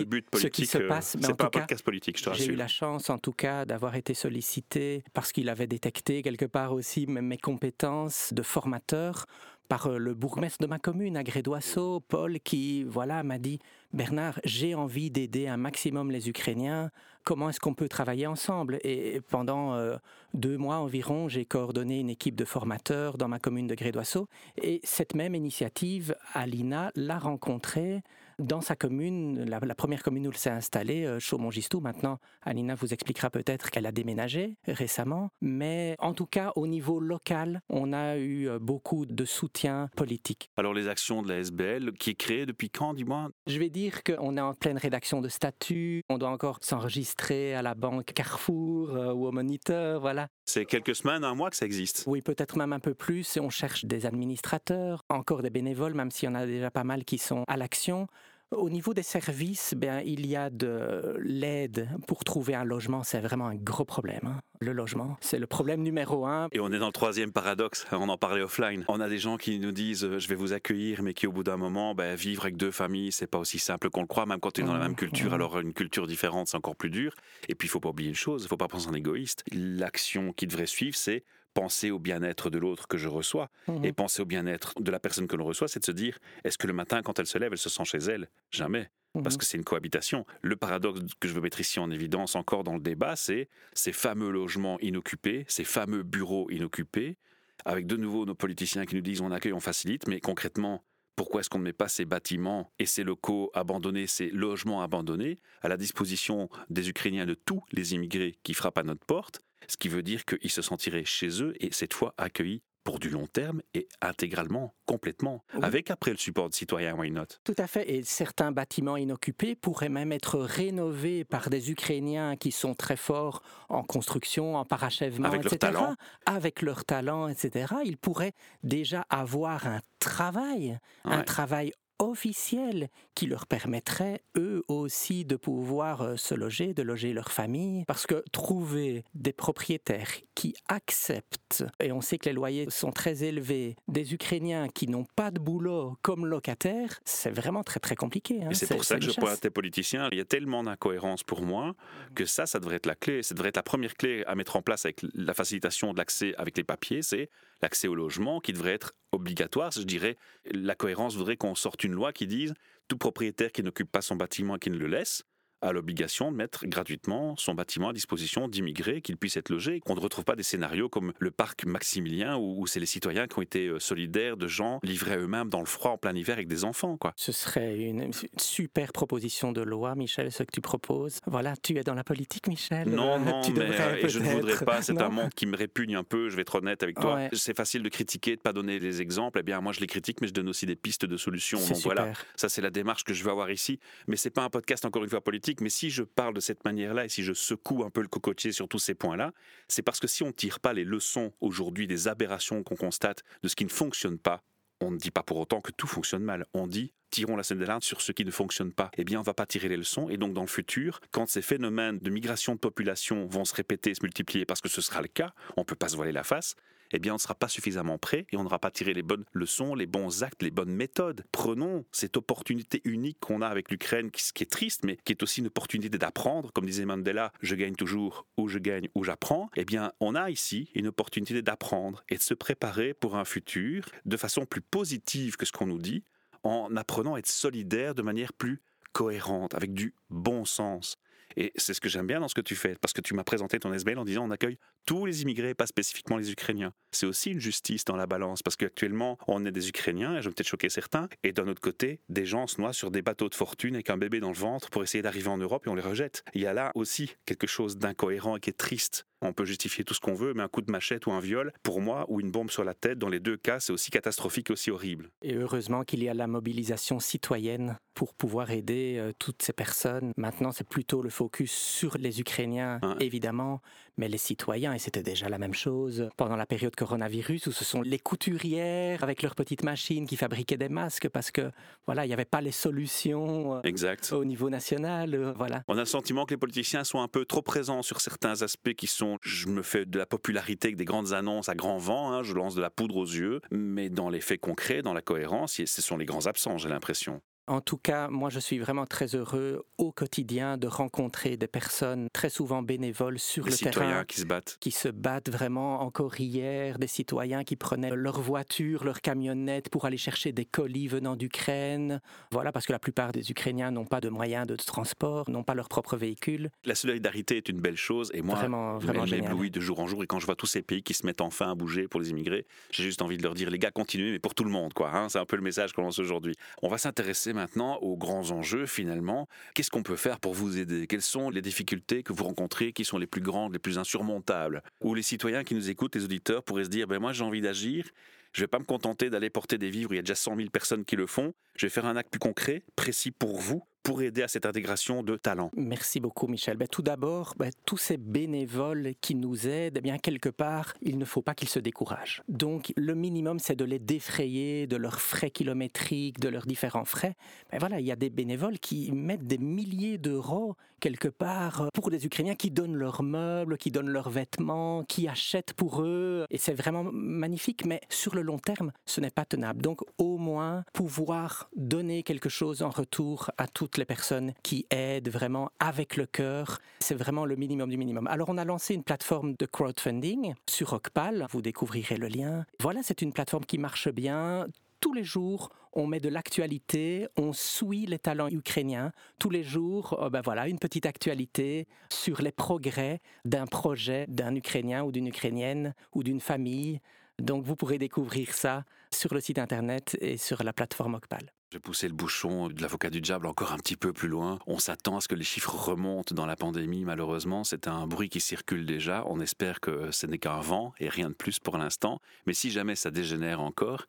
qui, 0.51 0.67
ce 0.67 0.79
se 0.79 0.83
euh, 0.83 0.89
passe. 0.89 1.17
Mais 1.17 1.27
en 1.27 1.35
pas 1.35 1.49
tout 1.49 1.59
un 1.59 1.67
cas, 1.67 1.77
politique, 1.85 2.19
je 2.19 2.25
te 2.25 2.31
j'ai 2.31 2.31
rassure. 2.31 2.55
eu 2.55 2.57
la 2.57 2.69
chance 2.69 3.11
en 3.11 3.19
tout 3.19 3.33
cas 3.33 3.65
d'avoir 3.65 3.95
été 3.95 4.15
sollicité 4.15 5.05
parce 5.13 5.33
qu'il 5.33 5.49
avait 5.49 5.69
détecté 5.69 6.23
quelque 6.23 6.47
part 6.47 6.73
aussi 6.73 7.07
mes 7.07 7.39
compétences 7.39 8.33
de 8.33 8.43
formateur 8.43 9.27
par 9.69 9.87
euh, 9.87 9.99
le 9.99 10.15
bourgmestre 10.15 10.61
de 10.63 10.67
ma 10.67 10.79
commune, 10.79 11.17
à 11.17 11.23
Grédoisseau, 11.23 12.01
Paul, 12.01 12.39
qui 12.41 12.85
voilà 12.85 13.23
m'a 13.23 13.39
dit 13.39 13.59
Bernard, 13.93 14.41
j'ai 14.45 14.75
envie 14.75 15.11
d'aider 15.11 15.49
un 15.49 15.57
maximum 15.57 16.11
les 16.11 16.29
Ukrainiens. 16.29 16.91
Comment 17.27 17.49
est-ce 17.49 17.59
qu'on 17.59 17.75
peut 17.75 17.89
travailler 17.89 18.29
ensemble? 18.29 18.79
Et 18.85 19.21
pendant 19.21 19.75
euh, 19.75 19.97
deux 20.33 20.57
mois 20.57 20.77
environ, 20.77 21.29
j'ai 21.29 21.45
coordonné 21.45 21.99
une 21.99 22.09
équipe 22.09 22.37
de 22.37 22.45
formateurs 22.45 23.19
dans 23.19 23.27
ma 23.27 23.41
commune 23.41 23.67
de 23.67 23.75
Grédoisseau. 23.75 24.29
Et 24.63 24.81
cette 24.85 25.17
même 25.17 25.35
initiative, 25.35 26.15
Alina 26.35 26.93
l'a 26.95 27.19
rencontrée 27.19 28.05
dans 28.39 28.61
sa 28.61 28.77
commune, 28.77 29.45
la, 29.45 29.61
la 29.61 29.75
première 29.75 30.03
commune 30.03 30.27
où 30.27 30.31
elle 30.31 30.37
s'est 30.37 30.51
installée, 30.51 31.05
euh, 31.05 31.19
Chaumont-Gistou. 31.19 31.81
Maintenant, 31.81 32.19
Alina 32.43 32.75
vous 32.75 32.93
expliquera 32.93 33.31
peut-être 33.31 33.71
qu'elle 33.71 33.87
a 33.87 33.93
déménagé 33.93 34.57
récemment. 34.67 35.31
Mais 35.41 35.97
en 35.99 36.13
tout 36.13 36.27
cas, 36.27 36.53
au 36.57 36.67
niveau 36.67 37.01
local, 37.01 37.61
on 37.69 37.93
a 37.93 38.17
eu 38.17 38.49
euh, 38.49 38.59
beaucoup 38.59 39.07
de 39.07 39.25
soutien 39.25 39.89
politique. 39.97 40.51
Alors, 40.57 40.75
les 40.75 40.89
actions 40.89 41.23
de 41.23 41.29
la 41.29 41.39
SBL, 41.39 41.93
qui 41.93 42.11
est 42.11 42.15
créée 42.15 42.47
depuis 42.47 42.71
quand, 42.71 42.95
dis-moi? 42.95 43.31
Je 43.47 43.59
vais 43.59 43.71
dire 43.71 44.03
qu'on 44.03 44.37
est 44.37 44.41
en 44.41 44.55
pleine 44.55 44.79
rédaction 44.79 45.21
de 45.21 45.29
statut, 45.29 46.03
on 46.09 46.19
doit 46.19 46.31
encore 46.31 46.59
s'enregistrer 46.63 47.55
à 47.55 47.63
la 47.63 47.75
banque 47.75 48.13
Carrefour 48.13 48.91
euh, 48.91 49.13
ou 49.13 49.27
au 49.27 49.33
Moniteur, 49.33 50.01
voilà. 50.01 50.29
C'est 50.49 50.65
quelques 50.65 50.95
semaines, 50.95 51.25
un 51.25 51.35
mois 51.35 51.51
que 51.51 51.57
ça 51.57 51.67
existe. 51.67 52.05
Oui, 52.07 52.23
peut-être 52.23 52.57
même 52.57 52.73
un 52.73 52.79
peu 52.79 52.95
plus, 52.95 53.37
on 53.43 53.51
cherche 53.51 53.85
des 53.85 54.07
administrateurs, 54.07 55.05
encore 55.09 55.43
des 55.43 55.51
bénévoles, 55.51 55.95
même 55.95 56.13
s'il 56.13 56.29
y 56.29 56.33
en 56.33 56.37
a 56.37 56.47
déjà 56.47 56.71
pas 56.71 56.85
mal 56.85 57.05
qui 57.05 57.19
sont 57.19 57.43
à 57.49 57.57
l'action. 57.57 58.07
Au 58.53 58.71
niveau 58.71 58.95
des 58.95 59.03
services, 59.03 59.75
ben, 59.77 60.03
il 60.07 60.25
y 60.25 60.37
a 60.37 60.51
de 60.51 61.17
l'aide 61.19 61.89
pour 62.07 62.23
trouver 62.23 62.55
un 62.55 62.63
logement, 62.63 63.03
c'est 63.03 63.19
vraiment 63.21 63.49
un 63.49 63.57
gros 63.57 63.85
problème. 63.85 64.21
hein. 64.25 64.41
Le 64.61 64.73
logement, 64.73 65.17
c'est 65.21 65.41
le 65.41 65.49
problème 65.49 65.83
numéro 65.83 66.27
un. 66.27 66.49
Et 66.53 66.61
on 66.61 66.71
est 66.73 66.79
dans 66.79 66.87
le 66.87 66.93
troisième 66.93 67.33
paradoxe, 67.33 67.87
on 67.91 68.09
en 68.09 68.17
parlait 68.17 68.43
offline. 68.43 68.85
On 68.89 69.01
a 69.01 69.09
des 69.09 69.19
gens 69.19 69.37
qui 69.37 69.59
nous 69.59 69.73
disent 69.73 70.05
euh, 70.05 70.19
je 70.21 70.29
vais 70.29 70.37
vous 70.37 70.53
accueillir, 70.53 71.03
mais 71.03 71.13
qui 71.13 71.27
au 71.27 71.33
bout 71.33 71.43
d'un 71.43 71.57
moment, 71.57 71.95
ben, 71.97 72.15
vivre 72.15 72.45
avec 72.45 72.57
deux 72.57 72.71
familles, 72.71 73.11
c'est 73.11 73.27
pas 73.27 73.39
aussi 73.39 73.59
simple 73.59 73.91
qu'on 73.91 74.03
le 74.03 74.07
croit, 74.07 74.27
même 74.27 74.39
quand 74.39 74.53
tu 74.53 74.61
es 74.61 74.65
dans 74.65 74.73
la 74.73 74.79
Mhm, 74.79 74.85
même 74.87 74.97
culture, 74.97 75.27
mhm. 75.31 75.35
alors 75.35 75.59
une 75.59 75.75
culture 75.75 76.07
différente, 76.07 76.47
c'est 76.47 76.57
encore 76.57 76.77
plus 76.77 76.91
dur. 76.91 77.15
Et 77.49 77.57
puis 77.57 77.67
il 77.67 77.71
faut 77.71 77.81
pas 77.81 77.89
oublier 77.91 78.09
une 78.11 78.15
chose, 78.15 78.45
il 78.45 78.49
faut 78.49 78.57
pas 78.57 78.69
penser 78.69 78.89
en 78.89 78.95
égoïste. 78.95 79.43
L'action 79.53 80.33
qui 80.33 80.47
devrait 80.47 80.67
suivre, 80.67 80.97
c'est 80.97 81.25
penser 81.57 81.91
au 81.91 81.99
bien-être 81.99 82.51
de 82.51 82.59
l'autre 82.59 82.87
que 82.87 82.99
je 82.99 83.09
reçois. 83.09 83.49
Mhm. 83.67 83.85
Et 83.85 83.93
penser 83.95 84.21
au 84.21 84.27
bien-être 84.27 84.75
de 84.79 84.91
la 84.91 85.01
personne 85.01 85.27
que 85.27 85.37
l'on 85.37 85.47
reçoit, 85.47 85.69
c'est 85.69 85.81
de 85.81 85.87
se 85.87 85.91
dire, 85.93 86.19
est-ce 86.45 86.59
que 86.59 86.67
le 86.67 86.75
matin, 86.75 87.01
quand 87.03 87.19
elle 87.19 87.27
se 87.27 87.39
lève, 87.39 87.53
elle 87.53 87.59
se 87.59 87.71
sent 87.71 87.85
chez 87.87 87.99
elle? 87.99 88.29
Jamais. 88.51 88.91
Parce 89.15 89.35
Mhm. 89.35 89.39
que 89.39 89.45
c'est 89.47 89.57
une 89.57 89.65
cohabitation. 89.65 90.27
Le 90.43 90.57
paradoxe 90.57 91.01
que 91.19 91.27
je 91.29 91.33
veux 91.33 91.41
mettre 91.41 91.59
ici 91.61 91.81
en 91.81 91.91
évidence 91.91 92.35
encore 92.37 92.63
dans 92.63 92.75
le 92.75 92.81
débat, 92.81 93.17
c'est 93.17 93.49
ces 93.73 93.93
fameux 93.93 94.31
logements 94.31 94.79
inoccupés, 94.81 95.47
ces 95.49 95.65
fameux 95.65 96.03
bureaux 96.03 96.51
inoccupés, 96.51 97.17
avec 97.65 97.87
de 97.87 97.97
nouveau 97.97 98.27
nos 98.27 98.35
politiciens 98.35 98.85
qui 98.85 98.95
nous 98.95 99.01
disent 99.01 99.23
on 99.23 99.33
accueille, 99.33 99.55
on 99.55 99.61
facilite, 99.61 100.07
mais 100.07 100.21
concrètement, 100.21 100.85
pourquoi 101.17 101.41
est-ce 101.41 101.49
qu'on 101.49 101.59
ne 101.59 101.65
met 101.65 101.73
pas 101.73 101.89
ces 101.89 102.05
bâtiments 102.05 102.71
et 102.79 102.85
ces 102.85 103.03
locaux 103.03 103.51
abandonnés, 103.55 104.07
ces 104.07 104.29
logements 104.29 104.83
abandonnés 104.83 105.39
à 105.63 105.69
la 105.69 105.79
disposition 105.79 106.51
des 106.69 106.91
Ukrainiens, 106.91 107.25
de 107.25 107.33
tous 107.33 107.63
les 107.73 107.95
immigrés 107.95 108.37
qui 108.43 108.53
frappent 108.53 108.77
à 108.77 108.83
notre 108.83 109.07
porte, 109.07 109.41
ce 109.69 109.77
qui 109.77 109.89
veut 109.89 110.03
dire 110.03 110.25
qu'ils 110.25 110.51
se 110.51 110.63
sentiraient 110.63 111.05
chez 111.05 111.43
eux 111.43 111.55
et 111.61 111.73
cette 111.73 111.95
fois 111.95 112.15
accueillis 112.19 112.63
pour 112.85 113.01
du 113.01 113.11
long 113.11 113.27
terme 113.27 113.63
et 113.75 113.89
intégralement, 114.01 114.73
complètement, 114.87 115.43
Oui. 115.55 115.61
avec 115.65 115.91
après 115.91 116.13
le 116.13 116.17
support 116.19 116.49
de 116.49 116.55
citoyens, 116.55 116.95
why 116.95 117.11
not? 117.11 117.25
Tout 117.43 117.57
à 117.59 117.67
fait. 117.67 117.91
Et 117.91 118.05
certains 118.05 118.53
bâtiments 118.53 118.97
inoccupés 118.97 119.57
pourraient 119.57 119.89
même 119.89 120.13
être 120.13 120.39
rénovés 120.39 121.25
par 121.25 121.51
des 121.51 121.73
Ukrainiens 121.73 122.37
qui 122.37 122.53
sont 122.53 122.75
très 122.75 122.97
forts 122.97 123.43
en 123.69 123.83
construction, 123.83 124.55
en 124.55 124.65
parachèvement, 124.65 125.27
Avec 125.27 125.43
leur 125.43 125.53
etc. 125.55 125.73
talent. 125.73 125.97
Avec 126.27 126.63
leur 126.63 126.85
talent, 126.85 127.27
etc. 127.27 127.75
Ils 127.85 127.97
pourraient 127.99 128.35
déjà 128.63 129.05
avoir 129.11 129.67
un 129.67 129.81
travail, 129.99 130.79
un 131.05 131.23
travail 131.25 131.73
officiel 131.99 132.89
qui 133.15 133.27
leur 133.27 133.47
permettrait 133.47 134.21
eux 134.37 134.65
aussi 134.69 135.25
de 135.25 135.37
pouvoir 135.37 136.03
euh, 136.03 136.17
se 136.17 136.35
loger, 136.35 136.75
de 136.75 136.83
loger 136.83 137.13
leur 137.13 137.33
famille. 137.33 137.85
Parce 137.87 138.07
que 138.07 138.23
trouver 138.33 139.05
des 139.15 139.33
propriétaires 139.33 140.11
qui 140.35 140.55
acceptent, 140.69 141.65
et 141.81 141.93
on 141.93 142.01
sait 142.01 142.19
que 142.19 142.29
les 142.29 142.35
loyers 142.35 142.67
sont 142.71 142.93
très 142.93 143.25
élevés, 143.25 143.77
des 143.89 144.15
Ukrainiens 144.15 144.69
qui 144.69 144.89
n'ont 144.89 145.07
pas 145.17 145.31
de 145.31 145.39
boulot 145.39 145.97
comme 146.03 146.27
locataires, 146.27 147.01
c'est 147.05 147.31
vraiment 147.31 147.63
très 147.63 147.81
très 147.81 147.97
compliqué. 147.97 148.43
hein. 148.43 148.51
Et 148.51 148.55
c'est 148.55 148.67
pour 148.67 148.85
ça 148.85 148.97
que 148.97 149.03
je 149.05 149.11
chasse. 149.11 149.17
pointe 149.25 149.43
les 149.45 149.51
politiciens. 149.51 150.09
Il 150.13 150.19
y 150.19 150.21
a 150.21 150.25
tellement 150.25 150.63
d'incohérences 150.63 151.23
pour 151.23 151.43
moi 151.43 151.75
que 152.15 152.25
ça, 152.25 152.47
ça 152.47 152.61
devrait 152.61 152.77
être 152.77 152.87
la 152.87 152.95
clé. 152.95 153.23
Ça 153.23 153.35
devrait 153.35 153.49
être 153.49 153.57
la 153.57 153.63
première 153.63 153.95
clé 153.95 154.25
à 154.27 154.35
mettre 154.35 154.57
en 154.57 154.63
place 154.63 154.85
avec 154.85 155.01
la 155.15 155.35
facilitation 155.35 155.93
de 155.93 155.99
l'accès 155.99 156.35
avec 156.37 156.57
les 156.57 156.65
papiers. 156.65 157.03
C'est 157.03 157.31
l'accès 157.63 157.89
au 157.89 157.95
logement 157.95 158.41
qui 158.41 158.53
devrait 158.53 158.73
être 158.73 158.95
obligatoire. 159.13 159.71
Je 159.71 159.83
dirais, 159.83 160.17
la 160.51 160.75
cohérence 160.75 161.17
voudrait 161.17 161.37
qu'on 161.37 161.55
sorte 161.55 161.85
une 161.85 161.93
loi 161.93 162.13
qui 162.13 162.27
dise 162.27 162.55
tout 162.89 162.99
propriétaire 162.99 163.53
qui 163.53 163.63
n'occupe 163.63 163.91
pas 163.91 164.03
son 164.03 164.17
bâtiment 164.17 164.57
et 164.57 164.59
qui 164.59 164.71
ne 164.71 164.79
le 164.79 164.87
laisse 164.87 165.25
a 165.63 165.73
l'obligation 165.73 166.31
de 166.31 166.37
mettre 166.37 166.67
gratuitement 166.67 167.35
son 167.37 167.55
bâtiment 167.55 167.89
à 167.89 167.93
disposition 167.93 168.49
d'immigrés, 168.49 169.01
qu'ils 169.01 169.17
puissent 169.17 169.37
être 169.37 169.49
logés, 169.49 169.81
qu'on 169.81 169.95
ne 169.95 170.01
retrouve 170.01 170.25
pas 170.25 170.37
des 170.37 170.43
scénarios 170.43 170.89
comme 170.89 171.13
le 171.19 171.31
parc 171.31 171.65
Maximilien 171.65 172.37
où, 172.37 172.61
où 172.63 172.67
c'est 172.67 172.81
les 172.81 172.87
citoyens 172.87 173.27
qui 173.27 173.39
ont 173.39 173.43
été 173.43 173.67
euh, 173.69 173.79
solidaires 173.79 174.37
de 174.37 174.47
gens 174.49 174.81
livrés 174.83 175.17
eux-mêmes 175.17 175.49
dans 175.49 175.61
le 175.61 175.67
froid 175.67 175.93
en 175.93 175.99
plein 175.99 176.15
hiver 176.15 176.35
avec 176.35 176.49
des 176.49 176.65
enfants. 176.65 176.97
quoi. 176.97 177.13
Ce 177.17 177.33
serait 177.33 177.77
une 177.79 178.11
super 178.39 178.93
proposition 178.93 179.53
de 179.53 179.63
loi, 179.63 179.95
Michel, 179.95 180.31
ce 180.33 180.43
que 180.43 180.53
tu 180.53 180.61
proposes. 180.61 181.21
Voilà, 181.27 181.55
tu 181.57 181.77
es 181.79 181.83
dans 181.85 181.95
la 181.95 182.05
politique, 182.05 182.47
Michel. 182.49 182.89
Non, 182.89 183.15
Euh, 183.15 183.19
non, 183.19 183.41
tu 183.41 183.53
mais 183.53 183.61
euh, 183.81 183.97
et 183.97 184.09
je 184.09 184.19
ne 184.19 184.29
voudrais 184.29 184.65
pas. 184.65 184.83
C'est 184.83 185.01
un 185.01 185.09
monde 185.09 185.33
qui 185.35 185.47
me 185.47 185.57
répugne 185.57 185.97
un 185.97 186.05
peu. 186.05 186.29
Je 186.29 186.37
vais 186.37 186.43
être 186.43 186.57
honnête 186.57 186.83
avec 186.83 186.97
toi. 187.01 187.15
Ouais. 187.15 187.29
C'est 187.33 187.57
facile 187.57 187.83
de 187.83 187.89
critiquer, 187.89 188.37
de 188.37 188.41
pas 188.41 188.53
donner 188.53 188.79
des 188.79 189.01
exemples. 189.01 189.39
Eh 189.41 189.43
bien, 189.43 189.61
moi, 189.61 189.73
je 189.73 189.81
les 189.81 189.87
critique, 189.87 190.21
mais 190.21 190.29
je 190.29 190.33
donne 190.35 190.49
aussi 190.49 190.67
des 190.67 190.77
pistes 190.77 191.05
de 191.07 191.17
solutions. 191.17 191.59
Donc 191.59 191.79
voilà, 191.79 192.13
ça 192.37 192.49
c'est 192.49 192.61
la 192.63 192.71
démarche 192.71 193.05
que 193.05 193.15
je 193.15 193.25
veux 193.25 193.31
avoir 193.31 193.51
ici. 193.51 193.79
Mais 194.07 194.17
c'est 194.17 194.31
pas 194.31 194.43
un 194.43 194.51
podcast 194.51 194.85
encore 194.85 195.03
une 195.05 195.11
fois 195.11 195.21
politique. 195.23 195.46
Mais 195.61 195.71
si 195.71 195.91
je 195.91 196.03
parle 196.03 196.35
de 196.35 196.41
cette 196.41 196.65
manière-là 196.65 197.05
et 197.05 197.09
si 197.09 197.23
je 197.23 197.33
secoue 197.33 197.85
un 197.85 197.91
peu 197.91 198.03
le 198.03 198.09
cocotier 198.09 198.53
sur 198.53 198.69
tous 198.69 198.79
ces 198.79 198.95
points-là, 198.95 199.33
c'est 199.69 199.83
parce 199.83 200.01
que 200.01 200.07
si 200.07 200.23
on 200.23 200.29
ne 200.29 200.33
tire 200.33 200.61
pas 200.61 200.73
les 200.73 200.85
leçons 200.85 201.33
aujourd'hui 201.41 201.87
des 201.87 202.09
aberrations 202.09 202.63
qu'on 202.63 202.77
constate 202.77 203.23
de 203.43 203.49
ce 203.49 203.57
qui 203.57 203.65
ne 203.65 203.71
fonctionne 203.71 204.19
pas. 204.19 204.43
On 204.81 204.91
ne 204.91 204.99
dit 204.99 205.11
pas 205.11 205.23
pour 205.23 205.39
autant 205.39 205.63
que 205.63 205.73
tout 205.73 205.87
fonctionne 205.87 206.23
mal. 206.23 206.45
On 206.53 206.67
dit 206.67 206.93
tirons 207.11 207.37
la 207.37 207.43
scène 207.43 207.59
d'alarme 207.59 207.81
sur 207.81 208.03
ce 208.03 208.13
qui 208.13 208.25
ne 208.25 208.31
fonctionne 208.31 208.73
pas. 208.73 208.91
Eh 208.99 209.05
bien, 209.05 209.21
on 209.21 209.23
va 209.23 209.33
pas 209.33 209.47
tirer 209.47 209.69
les 209.69 209.77
leçons. 209.77 210.11
Et 210.11 210.19
donc, 210.19 210.35
dans 210.35 210.43
le 210.43 210.47
futur, 210.47 211.01
quand 211.13 211.27
ces 211.27 211.41
phénomènes 211.41 211.99
de 211.99 212.11
migration 212.11 212.55
de 212.55 212.59
population 212.59 213.27
vont 213.27 213.45
se 213.45 213.55
répéter, 213.55 213.95
se 213.95 214.03
multiplier, 214.03 214.45
parce 214.45 214.61
que 214.61 214.69
ce 214.69 214.83
sera 214.83 215.01
le 215.01 215.09
cas, 215.09 215.33
on 215.57 215.65
peut 215.65 215.77
pas 215.77 215.89
se 215.89 215.97
voiler 215.97 216.13
la 216.13 216.25
face. 216.25 216.57
Eh 216.93 216.99
bien, 216.99 217.13
on 217.13 217.17
ne 217.17 217.21
sera 217.21 217.35
pas 217.35 217.49
suffisamment 217.49 217.99
prêt 217.99 218.27
et 218.31 218.37
on 218.37 218.43
n'aura 218.43 218.59
pas 218.59 218.71
tiré 218.71 218.95
les 218.95 219.03
bonnes 219.03 219.25
leçons, 219.33 219.75
les 219.75 219.87
bons 219.87 220.23
actes, 220.23 220.43
les 220.43 220.51
bonnes 220.51 220.73
méthodes. 220.73 221.25
Prenons 221.33 221.85
cette 221.93 222.17
opportunité 222.17 222.81
unique 222.85 223.19
qu'on 223.21 223.43
a 223.43 223.49
avec 223.49 223.71
l'Ukraine, 223.71 224.11
qui, 224.11 224.23
qui 224.33 224.43
est 224.43 224.51
triste, 224.51 224.85
mais 224.85 224.99
qui 225.05 225.13
est 225.13 225.23
aussi 225.23 225.41
une 225.41 225.49
opportunité 225.49 225.99
d'apprendre. 225.99 226.53
Comme 226.53 226.67
disait 226.67 226.85
Mandela, 226.85 227.33
je 227.43 227.55
gagne 227.55 227.75
toujours 227.75 228.27
ou 228.37 228.49
je 228.49 228.59
gagne 228.59 228.89
ou 228.95 229.05
j'apprends. 229.05 229.51
Eh 229.57 229.65
bien, 229.65 229.93
on 230.01 230.15
a 230.15 230.31
ici 230.31 230.71
une 230.75 230.87
opportunité 230.87 231.43
d'apprendre 231.43 232.05
et 232.09 232.17
de 232.17 232.23
se 232.23 232.35
préparer 232.35 232.95
pour 232.95 233.17
un 233.17 233.25
futur 233.25 233.85
de 234.05 234.17
façon 234.17 234.47
plus 234.47 234.61
positive 234.61 235.37
que 235.37 235.47
ce 235.47 235.53
qu'on 235.53 235.67
nous 235.67 235.79
dit, 235.79 236.05
en 236.43 236.77
apprenant 236.77 237.15
à 237.15 237.19
être 237.19 237.27
solidaire 237.27 237.95
de 237.95 238.03
manière 238.03 238.33
plus 238.33 238.63
cohérente, 238.93 239.55
avec 239.55 239.75
du 239.75 239.95
bon 240.09 240.45
sens. 240.45 240.97
Et 241.37 241.53
c'est 241.57 241.75
ce 241.75 241.81
que 241.81 241.89
j'aime 241.89 242.07
bien 242.07 242.21
dans 242.21 242.29
ce 242.29 242.35
que 242.35 242.41
tu 242.41 242.57
fais, 242.57 242.77
parce 242.81 242.93
que 242.93 243.01
tu 243.01 243.15
m'as 243.15 243.25
présenté 243.25 243.59
ton 243.59 243.73
SBL 243.73 243.99
en 243.99 244.05
disant 244.05 244.25
on 244.27 244.31
accueille 244.31 244.59
tous 244.87 245.05
les 245.05 245.23
immigrés, 245.23 245.55
pas 245.55 245.67
spécifiquement 245.67 246.17
les 246.17 246.31
Ukrainiens. 246.33 246.73
C'est 246.93 247.07
aussi 247.07 247.31
une 247.31 247.41
justice 247.41 247.85
dans 247.85 247.97
la 247.97 248.07
balance, 248.07 248.43
parce 248.43 248.57
qu'actuellement, 248.57 249.19
on 249.27 249.45
est 249.45 249.53
des 249.53 249.69
Ukrainiens, 249.69 250.17
et 250.17 250.23
je 250.23 250.29
vais 250.29 250.35
peut-être 250.35 250.49
choquer 250.49 250.69
certains, 250.69 251.09
et 251.23 251.33
d'un 251.33 251.49
autre 251.49 251.61
côté, 251.61 252.01
des 252.09 252.25
gens 252.25 252.47
se 252.47 252.61
noient 252.61 252.73
sur 252.73 252.91
des 252.91 253.03
bateaux 253.03 253.29
de 253.29 253.35
fortune 253.35 253.75
avec 253.75 253.91
un 253.91 253.99
bébé 253.99 254.21
dans 254.21 254.31
le 254.31 254.37
ventre 254.37 254.71
pour 254.71 254.83
essayer 254.83 255.03
d'arriver 255.03 255.29
en 255.29 255.39
Europe 255.39 255.67
et 255.67 255.71
on 255.71 255.75
les 255.75 255.83
rejette. 255.83 256.25
Il 256.35 256.41
y 256.41 256.47
a 256.47 256.55
là 256.55 256.73
aussi 256.75 257.15
quelque 257.27 257.47
chose 257.47 257.77
d'incohérent 257.77 258.37
et 258.37 258.41
qui 258.41 258.51
est 258.51 258.55
triste. 258.55 259.07
On 259.23 259.33
peut 259.33 259.45
justifier 259.45 259.85
tout 259.85 259.95
ce 259.95 260.01
qu'on 260.01 260.15
veut, 260.15 260.35
mais 260.35 260.43
un 260.43 260.49
coup 260.49 260.61
de 260.61 260.71
machette 260.71 261.07
ou 261.07 261.13
un 261.13 261.21
viol, 261.21 261.53
pour 261.63 261.81
moi, 261.81 262.05
ou 262.09 262.21
une 262.21 262.31
bombe 262.31 262.51
sur 262.51 262.65
la 262.65 262.75
tête, 262.75 262.99
dans 262.99 263.09
les 263.09 263.21
deux 263.21 263.37
cas, 263.37 263.61
c'est 263.61 263.73
aussi 263.73 263.91
catastrophique 263.91 264.51
et 264.51 264.53
aussi 264.53 264.71
horrible. 264.71 265.11
Et 265.23 265.35
heureusement 265.35 265.85
qu'il 265.85 266.03
y 266.03 266.09
a 266.09 266.15
la 266.15 266.27
mobilisation 266.27 267.01
citoyenne 267.01 267.79
pour 267.95 268.15
pouvoir 268.15 268.51
aider 268.51 268.97
euh, 268.99 269.13
toutes 269.19 269.43
ces 269.43 269.53
personnes. 269.53 270.13
Maintenant, 270.17 270.53
c'est 270.53 270.69
plutôt 270.69 271.03
le 271.03 271.09
focus 271.09 271.51
sur 271.51 271.97
les 271.99 272.21
Ukrainiens, 272.21 272.79
évidemment, 273.01 273.63
mais 273.97 274.09
les 274.09 274.19
citoyens, 274.19 274.73
et 274.75 274.79
c'était 274.79 275.03
déjà 275.03 275.29
la 275.29 275.39
même 275.39 275.55
chose 275.55 276.09
pendant 276.17 276.37
la 276.37 276.47
période 276.47 276.75
coronavirus, 276.77 277.47
où 277.47 277.53
ce 277.53 277.65
sont 277.65 277.83
les 277.83 277.99
couturières 277.99 279.03
avec 279.03 279.23
leurs 279.23 279.35
petites 279.35 279.63
machines 279.65 280.07
qui 280.07 280.17
fabriquaient 280.17 280.57
des 280.57 280.69
masques 280.69 281.09
parce 281.09 281.31
que, 281.31 281.51
voilà, 281.87 282.05
il 282.05 282.09
n'y 282.09 282.15
avait 282.15 282.25
pas 282.25 282.41
les 282.41 282.53
solutions 282.53 283.57
euh, 283.57 283.61
Exact. 283.65 284.13
au 284.13 284.25
niveau 284.25 284.51
national. 284.51 285.15
euh, 285.15 285.33
voilà. 285.37 285.63
On 285.69 285.77
a 285.77 285.81
le 285.81 285.85
sentiment 285.87 286.25
que 286.27 286.35
les 286.35 286.39
politiciens 286.39 286.85
sont 286.85 287.01
un 287.01 287.09
peu 287.09 287.25
trop 287.25 287.43
présents 287.43 287.83
sur 287.83 288.01
certains 288.01 288.43
aspects 288.43 288.75
qui 288.75 288.87
sont, 288.87 289.19
je 289.23 289.49
me 289.49 289.63
fais 289.63 289.87
de 289.87 289.99
la 289.99 290.07
popularité 290.07 290.69
avec 290.69 290.77
des 290.77 290.85
grandes 290.85 291.13
annonces 291.13 291.49
à 291.49 291.55
grand 291.55 291.79
vent, 291.79 292.13
hein, 292.13 292.23
je 292.23 292.35
lance 292.35 292.55
de 292.55 292.61
la 292.61 292.71
poudre 292.71 292.97
aux 292.97 293.05
yeux, 293.07 293.41
mais 293.51 293.89
dans 293.89 294.11
les 294.11 294.21
faits 294.21 294.41
concrets, 294.41 294.83
dans 294.83 294.95
la 294.95 295.03
cohérence, 295.03 295.61
ce 295.65 295.83
sont 295.83 295.97
les 295.97 296.05
grands 296.07 296.27
absents, 296.27 296.59
j'ai 296.59 296.69
l'impression. 296.69 297.21
En 297.49 297.61
tout 297.61 297.77
cas, 297.77 298.09
moi, 298.09 298.29
je 298.29 298.41
suis 298.41 298.59
vraiment 298.59 298.87
très 298.87 299.15
heureux 299.15 299.65
au 299.79 299.93
quotidien 299.93 300.59
de 300.59 300.67
rencontrer 300.67 301.37
des 301.37 301.47
personnes 301.47 302.09
très 302.13 302.29
souvent 302.29 302.61
bénévoles 302.61 303.21
sur 303.21 303.45
le 303.45 303.53
citoyens 303.53 303.91
terrain 303.91 304.05
qui 304.05 304.21
se 304.21 304.25
battent. 304.27 304.57
qui 304.59 304.73
se 304.73 304.89
battent 304.89 305.29
vraiment 305.31 305.81
encore 305.83 306.19
hier, 306.19 306.81
des 306.81 306.89
citoyens 306.89 307.45
qui 307.45 307.55
prenaient 307.55 307.95
leur 307.95 308.21
voiture, 308.21 308.83
leur 308.83 309.01
camionnette 309.01 309.69
pour 309.71 309.85
aller 309.85 309.97
chercher 309.97 310.33
des 310.33 310.45
colis 310.45 310.89
venant 310.89 311.15
d'Ukraine. 311.15 312.01
Voilà, 312.33 312.51
parce 312.51 312.67
que 312.67 312.73
la 312.73 312.81
plupart 312.81 313.13
des 313.13 313.31
Ukrainiens 313.31 313.71
n'ont 313.71 313.85
pas 313.87 314.01
de 314.01 314.09
moyens 314.09 314.49
de 314.49 314.57
transport, 314.57 315.31
n'ont 315.31 315.45
pas 315.45 315.55
leur 315.55 315.69
propre 315.69 315.97
véhicule. 315.97 316.51
La 316.65 316.75
solidarité 316.75 317.37
est 317.37 317.49
une 317.49 317.61
belle 317.61 317.77
chose 317.77 318.11
et 318.13 318.23
moi, 318.23 318.35
Vraiment, 318.35 318.79
vraiment 318.79 319.07
génial. 319.07 319.29
m'éblouit 319.31 319.53
de 319.53 319.61
jour 319.61 319.79
en 319.79 319.87
jour. 319.87 320.03
Et 320.03 320.09
quand 320.09 320.19
je 320.19 320.27
vois 320.27 320.35
tous 320.35 320.47
ces 320.47 320.63
pays 320.63 320.83
qui 320.83 320.95
se 320.95 321.07
mettent 321.07 321.21
enfin 321.21 321.53
à 321.53 321.55
bouger 321.55 321.87
pour 321.87 322.01
les 322.01 322.11
immigrés, 322.11 322.45
j'ai 322.73 322.83
juste 322.83 323.03
envie 323.03 323.19
de 323.19 323.23
leur 323.23 323.35
dire, 323.35 323.51
les 323.51 323.59
gars, 323.61 323.71
continuez, 323.71 324.11
mais 324.11 324.19
pour 324.19 324.35
tout 324.35 324.43
le 324.43 324.51
monde, 324.51 324.73
quoi. 324.75 324.91
hein. 324.93 325.09
C'est 325.09 325.21
un 325.21 325.25
peu 325.27 325.37
le 325.37 325.43
message 325.43 325.73
qu'on 325.75 325.83
lance 325.83 326.01
aujourd'hui. 326.01 326.35
On 326.61 326.69
va 326.69 326.79
s'intéresser 326.79 327.35
maintenant 327.37 327.77
aux 327.77 327.97
grands 327.97 328.33
enjeux, 328.33 328.67
finalement. 328.67 329.29
Qu'est-ce 329.55 329.71
qu'on 329.71 329.85
peut 329.85 329.97
faire 329.97 330.19
pour 330.19 330.35
vous 330.35 330.59
aider? 330.59 330.87
Quelles 330.87 331.03
sont 331.03 331.31
les 331.31 331.43
difficultés 331.43 332.03
que 332.03 332.13
vous 332.13 332.25
rencontrez 332.25 332.73
qui 332.73 332.85
sont 332.85 332.99
les 332.99 333.07
plus 333.07 333.21
grandes, 333.21 333.53
les 333.53 333.61
plus 333.61 333.79
insurmontables? 333.79 334.63
Où 334.83 334.95
les 334.95 335.03
citoyens 335.03 335.45
qui 335.45 335.55
nous 335.55 335.71
écoutent, 335.71 335.95
les 335.95 336.05
auditeurs, 336.05 336.43
pourraient 336.43 336.65
se 336.65 336.71
dire, 336.71 336.89
ben 336.89 336.99
moi, 336.99 337.13
j'ai 337.13 337.25
envie 337.25 337.41
d'agir. 337.41 337.89
Je 338.33 338.43
vais 338.43 338.49
pas 338.49 338.59
me 338.59 338.65
contenter 338.65 339.09
d'aller 339.09 339.31
porter 339.31 339.57
des 339.57 339.71
vivres, 339.71 339.95
il 339.95 339.97
y 339.97 339.99
a 339.99 340.03
déjà 340.03 340.15
100 340.15 340.37
000 340.37 340.51
personnes 340.51 340.85
qui 340.85 340.97
le 340.97 341.07
font. 341.07 341.33
Je 341.55 341.67
vais 341.67 341.71
faire 341.71 341.87
un 341.87 341.97
acte 341.97 342.11
plus 342.11 342.19
concret, 342.19 342.63
précis 342.75 343.11
pour 343.11 343.39
vous, 343.39 343.63
pour 343.87 344.03
aider 344.03 344.25
à 344.25 344.29
cette 344.29 344.47
intégration 344.47 345.05
de 345.05 345.15
talents. 345.15 345.53
Merci 345.57 346.01
beaucoup, 346.01 346.27
Michel. 346.27 346.57
Ben, 346.57 346.67
tout 346.67 346.83
d'abord, 346.83 347.35
ben, 347.39 347.53
tous 347.65 347.77
ces 347.77 347.97
bénévoles 347.97 348.95
qui 349.01 349.15
nous 349.15 349.47
aident, 349.47 349.81
eh 349.85 349.99
quelque 350.01 350.29
part, 350.29 350.75
il 350.83 350.99
ne 350.99 351.05
faut 351.05 351.23
pas 351.23 351.37
qu'ils 351.37 351.49
se 351.49 351.61
découragent. 351.61 352.23
Donc, 352.29 352.73
le 352.77 352.97
minimum, 352.97 353.39
c'est 353.39 353.55
de 353.55 353.65
les 353.65 353.79
défrayer 353.79 354.67
de 354.67 354.77
leurs 354.77 355.01
frais 355.01 355.31
kilométriques, 355.31 356.19
de 356.19 356.29
leurs 356.29 356.47
différents 356.47 356.85
frais. 356.85 357.15
Ben, 357.53 357.59
voilà, 357.61 357.79
il 357.79 357.87
y 357.87 357.93
a 357.93 357.97
des 357.97 358.11
bénévoles 358.11 358.59
qui 358.59 358.91
mettent 358.91 359.27
des 359.27 359.39
milliers 359.39 359.99
d'euros 359.99 360.57
quelque 360.81 361.09
part 361.09 361.69
pour 361.73 361.91
des 361.91 362.07
Ukrainiens 362.07 362.35
qui 362.35 362.51
donnent 362.51 362.75
leurs 362.77 363.03
meubles, 363.03 363.57
qui 363.57 363.71
donnent 363.71 363.89
leurs 363.89 364.11
vêtements, 364.11 364.85
qui 364.85 365.09
achètent 365.09 365.53
pour 365.55 365.83
eux. 365.83 366.27
Et 366.31 366.39
c'est 366.39 366.55
vraiment 366.55 366.85
magnifique, 366.85 367.65
mais 367.65 367.81
sur 367.89 368.15
le 368.15 368.23
long 368.23 368.39
terme, 368.39 368.73
ce 368.85 369.01
n'est 369.01 369.11
pas 369.11 369.25
tenable. 369.25 369.63
Donc, 369.63 369.81
au 369.99 370.19
moins, 370.19 370.65
pouvoir 370.73 371.49
donner 371.57 372.03
quelque 372.03 372.29
chose 372.29 372.63
en 372.63 372.71
retour 372.71 373.31
à 373.39 373.47
toute 373.47 373.76
les 373.77 373.85
personnes 373.85 374.33
qui 374.43 374.67
aident 374.71 375.09
vraiment 375.09 375.51
avec 375.59 375.97
le 375.97 376.07
cœur. 376.07 376.59
C'est 376.81 376.95
vraiment 376.95 377.25
le 377.25 377.37
minimum 377.37 377.71
du 377.71 377.77
minimum. 377.77 378.07
Alors 378.07 378.29
on 378.29 378.39
a 378.39 378.45
lancé 378.45 378.75
une 378.75 378.85
plateforme 378.85 379.35
de 379.35 379.47
crowdfunding 379.47 380.35
sur 380.49 380.71
Rockpal. 380.71 381.27
Vous 381.31 381.43
découvrirez 381.43 381.97
le 381.97 382.09
lien. 382.09 382.45
Voilà, 382.61 382.83
c'est 382.83 383.03
une 383.03 383.13
plateforme 383.13 383.45
qui 383.45 383.59
marche 383.59 383.89
bien 383.89 384.47
tous 384.81 384.93
les 384.93 385.05
jours, 385.05 385.51
on 385.73 385.87
met 385.87 386.01
de 386.01 386.09
l'actualité, 386.09 387.09
on 387.17 387.33
suit 387.33 387.87
les 387.87 387.99
talents 387.99 388.29
ukrainiens. 388.29 388.93
Tous 389.19 389.31
les 389.31 389.43
jours, 389.43 389.97
oh 390.01 390.11
ben 390.11 390.21
voilà, 390.21 390.49
une 390.49 390.59
petite 390.59 390.87
actualité 390.87 391.67
sur 391.91 392.23
les 392.23 392.33
progrès 392.33 393.01
d'un 393.25 393.47
projet 393.47 394.07
d'un 394.09 394.35
Ukrainien 394.35 394.85
ou 394.85 394.93
d'une 394.93 395.09
Ukrainienne 395.09 395.75
ou 395.95 396.03
d'une 396.03 396.21
famille. 396.21 396.81
Donc 397.19 397.45
vous 397.45 397.57
pourrez 397.57 397.79
découvrir 397.79 398.33
ça 398.33 398.65
sur 398.93 399.15
le 399.15 399.21
site 399.21 399.39
internet 399.39 399.97
et 400.01 400.17
sur 400.17 400.45
la 400.45 400.53
plateforme 400.53 400.95
Ocpal. 400.95 401.33
Je 401.51 401.59
vais 401.59 401.61
pousser 401.61 401.87
le 401.87 401.95
bouchon 401.95 402.49
de 402.49 402.61
l'avocat 402.61 402.91
du 402.91 403.01
diable 403.01 403.27
encore 403.27 403.53
un 403.53 403.59
petit 403.59 403.77
peu 403.77 403.93
plus 403.93 404.09
loin. 404.09 404.41
On 404.49 404.59
s'attend 404.59 404.97
à 404.97 405.01
ce 405.01 405.07
que 405.07 405.15
les 405.15 405.23
chiffres 405.23 405.55
remontent 405.55 406.13
dans 406.13 406.27
la 406.27 406.35
pandémie, 406.35 406.85
malheureusement. 406.85 407.45
C'est 407.45 407.69
un 407.69 407.87
bruit 407.87 408.09
qui 408.09 408.21
circule 408.21 408.67
déjà. 408.67 409.05
On 409.07 409.21
espère 409.21 409.61
que 409.61 409.93
ce 409.93 410.07
n'est 410.07 410.19
qu'un 410.19 410.41
vent 410.41 410.75
et 410.81 410.89
rien 410.89 411.09
de 411.09 411.15
plus 411.15 411.39
pour 411.39 411.57
l'instant. 411.57 412.01
Mais 412.27 412.33
si 412.33 412.51
jamais 412.51 412.75
ça 412.75 412.91
dégénère 412.91 413.41
encore, 413.41 413.87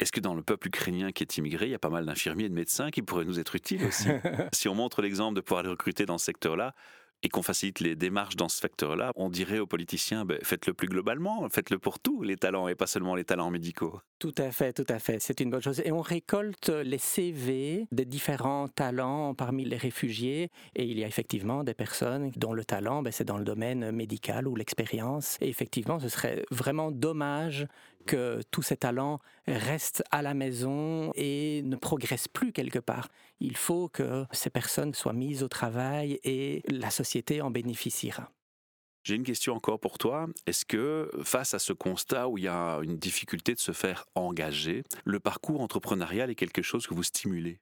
est-ce 0.00 0.12
que 0.12 0.20
dans 0.20 0.34
le 0.34 0.42
peuple 0.42 0.68
ukrainien 0.68 1.10
qui 1.10 1.22
est 1.22 1.38
immigré, 1.38 1.66
il 1.66 1.70
y 1.70 1.74
a 1.74 1.78
pas 1.78 1.88
mal 1.88 2.04
d'infirmiers 2.04 2.44
et 2.44 2.48
de 2.50 2.54
médecins 2.54 2.90
qui 2.90 3.00
pourraient 3.00 3.24
nous 3.24 3.40
être 3.40 3.54
utiles 3.54 3.84
aussi? 3.86 4.08
Si 4.52 4.68
on 4.68 4.74
montre 4.74 5.00
l'exemple 5.00 5.34
de 5.34 5.40
pouvoir 5.40 5.62
les 5.62 5.70
recruter 5.70 6.04
dans 6.04 6.18
ce 6.18 6.26
secteur-là, 6.26 6.74
et 7.22 7.28
qu'on 7.28 7.42
facilite 7.42 7.80
les 7.80 7.96
démarches 7.96 8.36
dans 8.36 8.48
ce 8.48 8.58
secteur-là, 8.58 9.12
on 9.16 9.28
dirait 9.28 9.58
aux 9.58 9.66
politiciens, 9.66 10.24
ben, 10.24 10.38
faites-le 10.42 10.74
plus 10.74 10.88
globalement, 10.88 11.48
faites-le 11.48 11.78
pour 11.78 11.98
tous 11.98 12.22
les 12.22 12.36
talents 12.36 12.68
et 12.68 12.74
pas 12.74 12.86
seulement 12.86 13.14
les 13.14 13.24
talents 13.24 13.50
médicaux. 13.50 14.00
Tout 14.18 14.34
à 14.38 14.50
fait, 14.50 14.72
tout 14.72 14.86
à 14.88 14.98
fait. 14.98 15.20
C'est 15.20 15.38
une 15.38 15.50
bonne 15.50 15.62
chose. 15.62 15.80
Et 15.84 15.92
on 15.92 16.00
récolte 16.00 16.70
les 16.70 16.98
CV 16.98 17.86
des 17.92 18.04
différents 18.04 18.66
talents 18.66 19.32
parmi 19.32 19.64
les 19.64 19.76
réfugiés. 19.76 20.50
Et 20.74 20.84
il 20.84 20.98
y 20.98 21.04
a 21.04 21.06
effectivement 21.06 21.62
des 21.62 21.74
personnes 21.74 22.32
dont 22.34 22.52
le 22.52 22.64
talent, 22.64 23.02
ben, 23.02 23.12
c'est 23.12 23.24
dans 23.24 23.38
le 23.38 23.44
domaine 23.44 23.92
médical 23.92 24.48
ou 24.48 24.56
l'expérience. 24.56 25.38
Et 25.40 25.48
effectivement, 25.48 26.00
ce 26.00 26.08
serait 26.08 26.44
vraiment 26.50 26.90
dommage 26.90 27.68
que 28.06 28.40
tous 28.50 28.62
ces 28.62 28.76
talents 28.76 29.20
restent 29.46 30.02
à 30.10 30.20
la 30.22 30.34
maison 30.34 31.12
et 31.14 31.62
ne 31.62 31.76
progressent 31.76 32.26
plus 32.26 32.52
quelque 32.52 32.80
part. 32.80 33.08
Il 33.38 33.56
faut 33.56 33.88
que 33.88 34.24
ces 34.32 34.50
personnes 34.50 34.94
soient 34.94 35.12
mises 35.12 35.44
au 35.44 35.48
travail 35.48 36.18
et 36.24 36.62
la 36.68 36.90
société 36.90 37.40
en 37.40 37.52
bénéficiera. 37.52 38.32
J'ai 39.08 39.14
une 39.14 39.24
question 39.24 39.54
encore 39.54 39.80
pour 39.80 39.96
toi. 39.96 40.26
Est-ce 40.46 40.66
que 40.66 41.10
face 41.22 41.54
à 41.54 41.58
ce 41.58 41.72
constat 41.72 42.28
où 42.28 42.36
il 42.36 42.44
y 42.44 42.48
a 42.48 42.78
une 42.82 42.98
difficulté 42.98 43.54
de 43.54 43.58
se 43.58 43.72
faire 43.72 44.04
engager, 44.14 44.82
le 45.06 45.18
parcours 45.18 45.62
entrepreneurial 45.62 46.28
est 46.28 46.34
quelque 46.34 46.60
chose 46.60 46.86
que 46.86 46.92
vous 46.92 47.02
stimulez? 47.02 47.58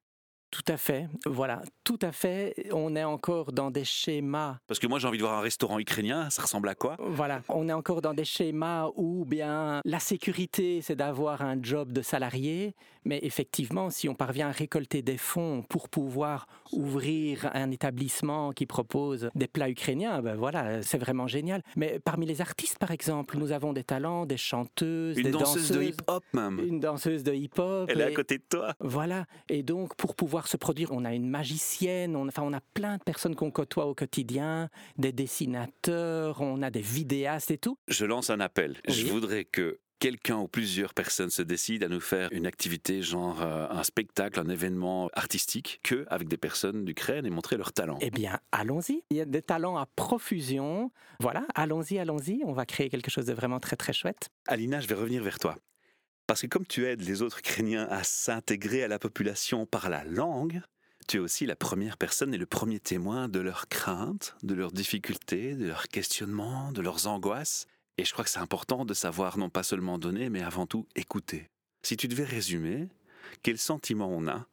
Tout 0.50 0.64
à 0.68 0.76
fait, 0.76 1.08
voilà, 1.24 1.62
tout 1.84 1.98
à 2.02 2.12
fait. 2.12 2.68
On 2.72 2.96
est 2.96 3.04
encore 3.04 3.52
dans 3.52 3.70
des 3.70 3.84
schémas. 3.84 4.58
Parce 4.66 4.80
que 4.80 4.86
moi 4.86 4.98
j'ai 4.98 5.06
envie 5.06 5.18
de 5.18 5.22
voir 5.22 5.38
un 5.38 5.40
restaurant 5.40 5.78
ukrainien, 5.78 6.30
ça 6.30 6.42
ressemble 6.42 6.68
à 6.68 6.74
quoi? 6.74 6.96
Voilà, 6.98 7.42
on 7.48 7.68
est 7.68 7.72
encore 7.72 8.00
dans 8.00 8.14
des 8.14 8.24
schémas 8.24 8.90
où 8.96 9.24
bien 9.24 9.80
la 9.84 10.00
sécurité 10.00 10.82
c'est 10.82 10.96
d'avoir 10.96 11.42
un 11.42 11.62
job 11.62 11.92
de 11.92 12.00
salarié, 12.00 12.74
mais 13.06 13.18
effectivement 13.22 13.88
si 13.88 14.08
on 14.08 14.14
parvient 14.14 14.48
à 14.48 14.52
récolter 14.52 15.00
des 15.00 15.16
fonds 15.16 15.62
pour 15.62 15.88
pouvoir 15.88 16.46
ouvrir 16.72 17.48
un 17.54 17.70
établissement 17.70 18.52
qui 18.52 18.66
propose 18.66 19.30
des 19.34 19.48
plats 19.48 19.70
ukrainiens, 19.70 20.20
ben 20.20 20.34
voilà, 20.34 20.82
c'est 20.82 20.98
vraiment 20.98 21.26
génial. 21.26 21.62
Mais 21.76 21.98
parmi 21.98 22.26
les 22.26 22.40
artistes 22.40 22.78
par 22.78 22.90
exemple, 22.90 23.38
nous 23.38 23.52
avons 23.52 23.72
des 23.72 23.84
talents, 23.84 24.26
des 24.26 24.36
chanteuses, 24.36 25.16
une 25.16 25.24
des 25.24 25.30
danseuse 25.30 25.70
danseuses, 25.70 25.76
de 25.78 25.82
hip-hop 25.82 26.24
même. 26.32 26.58
Une 26.58 26.80
danseuse 26.80 27.22
de 27.22 27.32
hip-hop. 27.32 27.88
Elle 27.90 28.00
est 28.00 28.04
à 28.04 28.12
côté 28.12 28.38
de 28.38 28.44
toi. 28.48 28.74
Voilà, 28.80 29.26
et 29.48 29.62
donc 29.62 29.94
pour 29.96 30.14
pouvoir 30.14 30.48
se 30.48 30.56
produire. 30.56 30.92
On 30.92 31.04
a 31.04 31.14
une 31.14 31.28
magicienne, 31.28 32.16
on, 32.16 32.28
enfin, 32.28 32.42
on 32.44 32.52
a 32.52 32.60
plein 32.74 32.96
de 32.98 33.02
personnes 33.02 33.34
qu'on 33.34 33.50
côtoie 33.50 33.86
au 33.86 33.94
quotidien, 33.94 34.68
des 34.98 35.12
dessinateurs, 35.12 36.40
on 36.40 36.62
a 36.62 36.70
des 36.70 36.80
vidéastes 36.80 37.50
et 37.50 37.58
tout. 37.58 37.78
Je 37.88 38.04
lance 38.04 38.30
un 38.30 38.40
appel. 38.40 38.76
Je 38.88 39.06
voudrais 39.06 39.44
que 39.44 39.78
quelqu'un 39.98 40.36
ou 40.38 40.48
plusieurs 40.48 40.94
personnes 40.94 41.30
se 41.30 41.42
décident 41.42 41.86
à 41.86 41.88
nous 41.88 42.00
faire 42.00 42.28
une 42.32 42.46
activité 42.46 43.02
genre 43.02 43.42
euh, 43.42 43.66
un 43.70 43.82
spectacle, 43.82 44.40
un 44.40 44.48
événement 44.48 45.08
artistique, 45.14 45.80
que 45.82 46.06
avec 46.08 46.28
des 46.28 46.36
personnes 46.36 46.84
d'Ukraine 46.84 47.26
et 47.26 47.30
montrer 47.30 47.56
leur 47.56 47.72
talent. 47.72 47.98
Eh 48.00 48.10
bien, 48.10 48.38
allons-y. 48.52 49.02
Il 49.10 49.16
y 49.16 49.20
a 49.20 49.24
des 49.24 49.42
talents 49.42 49.76
à 49.76 49.86
profusion. 49.86 50.90
Voilà, 51.20 51.46
allons-y, 51.54 51.98
allons-y. 51.98 52.42
On 52.44 52.52
va 52.52 52.66
créer 52.66 52.88
quelque 52.88 53.10
chose 53.10 53.26
de 53.26 53.32
vraiment 53.32 53.60
très 53.60 53.76
très 53.76 53.92
chouette. 53.92 54.30
Alina, 54.46 54.80
je 54.80 54.86
vais 54.86 54.94
revenir 54.94 55.22
vers 55.22 55.38
toi. 55.38 55.56
Parce 56.26 56.42
que 56.42 56.46
comme 56.48 56.66
tu 56.66 56.86
aides 56.86 57.02
les 57.02 57.22
autres 57.22 57.38
Ukrainiens 57.38 57.86
à 57.88 58.02
s'intégrer 58.02 58.82
à 58.82 58.88
la 58.88 58.98
population 58.98 59.64
par 59.64 59.88
la 59.88 60.04
langue, 60.04 60.60
tu 61.06 61.18
es 61.18 61.20
aussi 61.20 61.46
la 61.46 61.54
première 61.54 61.96
personne 61.96 62.34
et 62.34 62.38
le 62.38 62.46
premier 62.46 62.80
témoin 62.80 63.28
de 63.28 63.38
leurs 63.38 63.68
craintes, 63.68 64.34
de 64.42 64.54
leurs 64.54 64.72
difficultés, 64.72 65.54
de 65.54 65.66
leurs 65.66 65.86
questionnements, 65.86 66.72
de 66.72 66.82
leurs 66.82 67.06
angoisses. 67.06 67.66
Et 67.98 68.04
je 68.04 68.12
crois 68.12 68.24
que 68.24 68.30
c'est 68.30 68.40
important 68.40 68.84
de 68.84 68.94
savoir 68.94 69.38
non 69.38 69.48
pas 69.48 69.62
seulement 69.62 69.98
donner, 69.98 70.28
mais 70.28 70.42
avant 70.42 70.66
tout 70.66 70.86
écouter. 70.94 71.48
Si 71.82 71.96
tu 71.96 72.08
devais 72.08 72.24
résumer, 72.24 72.88
quel 73.42 73.58
sentiment 73.58 74.08
on 74.10 74.26
a 74.26 74.46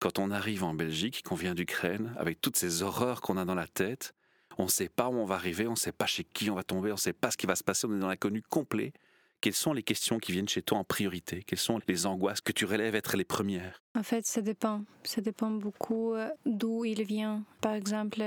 quand 0.00 0.18
on 0.18 0.30
arrive 0.30 0.62
en 0.62 0.74
Belgique, 0.74 1.22
qu'on 1.24 1.34
vient 1.34 1.54
d'Ukraine, 1.54 2.14
avec 2.18 2.40
toutes 2.40 2.56
ces 2.56 2.82
horreurs 2.82 3.20
qu'on 3.20 3.36
a 3.36 3.44
dans 3.44 3.56
la 3.56 3.66
tête, 3.66 4.14
on 4.56 4.64
ne 4.64 4.68
sait 4.68 4.88
pas 4.88 5.08
où 5.08 5.14
on 5.14 5.24
va 5.24 5.34
arriver, 5.34 5.66
on 5.66 5.72
ne 5.72 5.76
sait 5.76 5.92
pas 5.92 6.06
chez 6.06 6.24
qui 6.24 6.50
on 6.50 6.54
va 6.54 6.62
tomber, 6.62 6.90
on 6.90 6.94
ne 6.94 7.00
sait 7.00 7.12
pas 7.12 7.30
ce 7.30 7.36
qui 7.36 7.46
va 7.46 7.56
se 7.56 7.64
passer, 7.64 7.86
on 7.86 7.96
est 7.96 8.00
dans 8.00 8.08
l'inconnu 8.08 8.42
complet, 8.42 8.92
quelles 9.40 9.54
sont 9.54 9.72
les 9.72 9.82
questions 9.82 10.18
qui 10.18 10.32
viennent 10.32 10.48
chez 10.48 10.62
toi 10.62 10.78
en 10.78 10.84
priorité? 10.84 11.42
Quelles 11.46 11.58
sont 11.58 11.80
les 11.88 12.06
angoisses 12.06 12.40
que 12.40 12.52
tu 12.52 12.64
relèves 12.64 12.94
être 12.94 13.16
les 13.16 13.24
premières? 13.24 13.82
En 13.96 14.02
fait, 14.02 14.26
ça 14.26 14.42
dépend. 14.42 14.84
Ça 15.04 15.20
dépend 15.20 15.50
beaucoup 15.50 16.14
euh, 16.14 16.28
d'où 16.46 16.84
il 16.84 17.02
vient. 17.04 17.44
Par 17.60 17.74
exemple, 17.74 18.22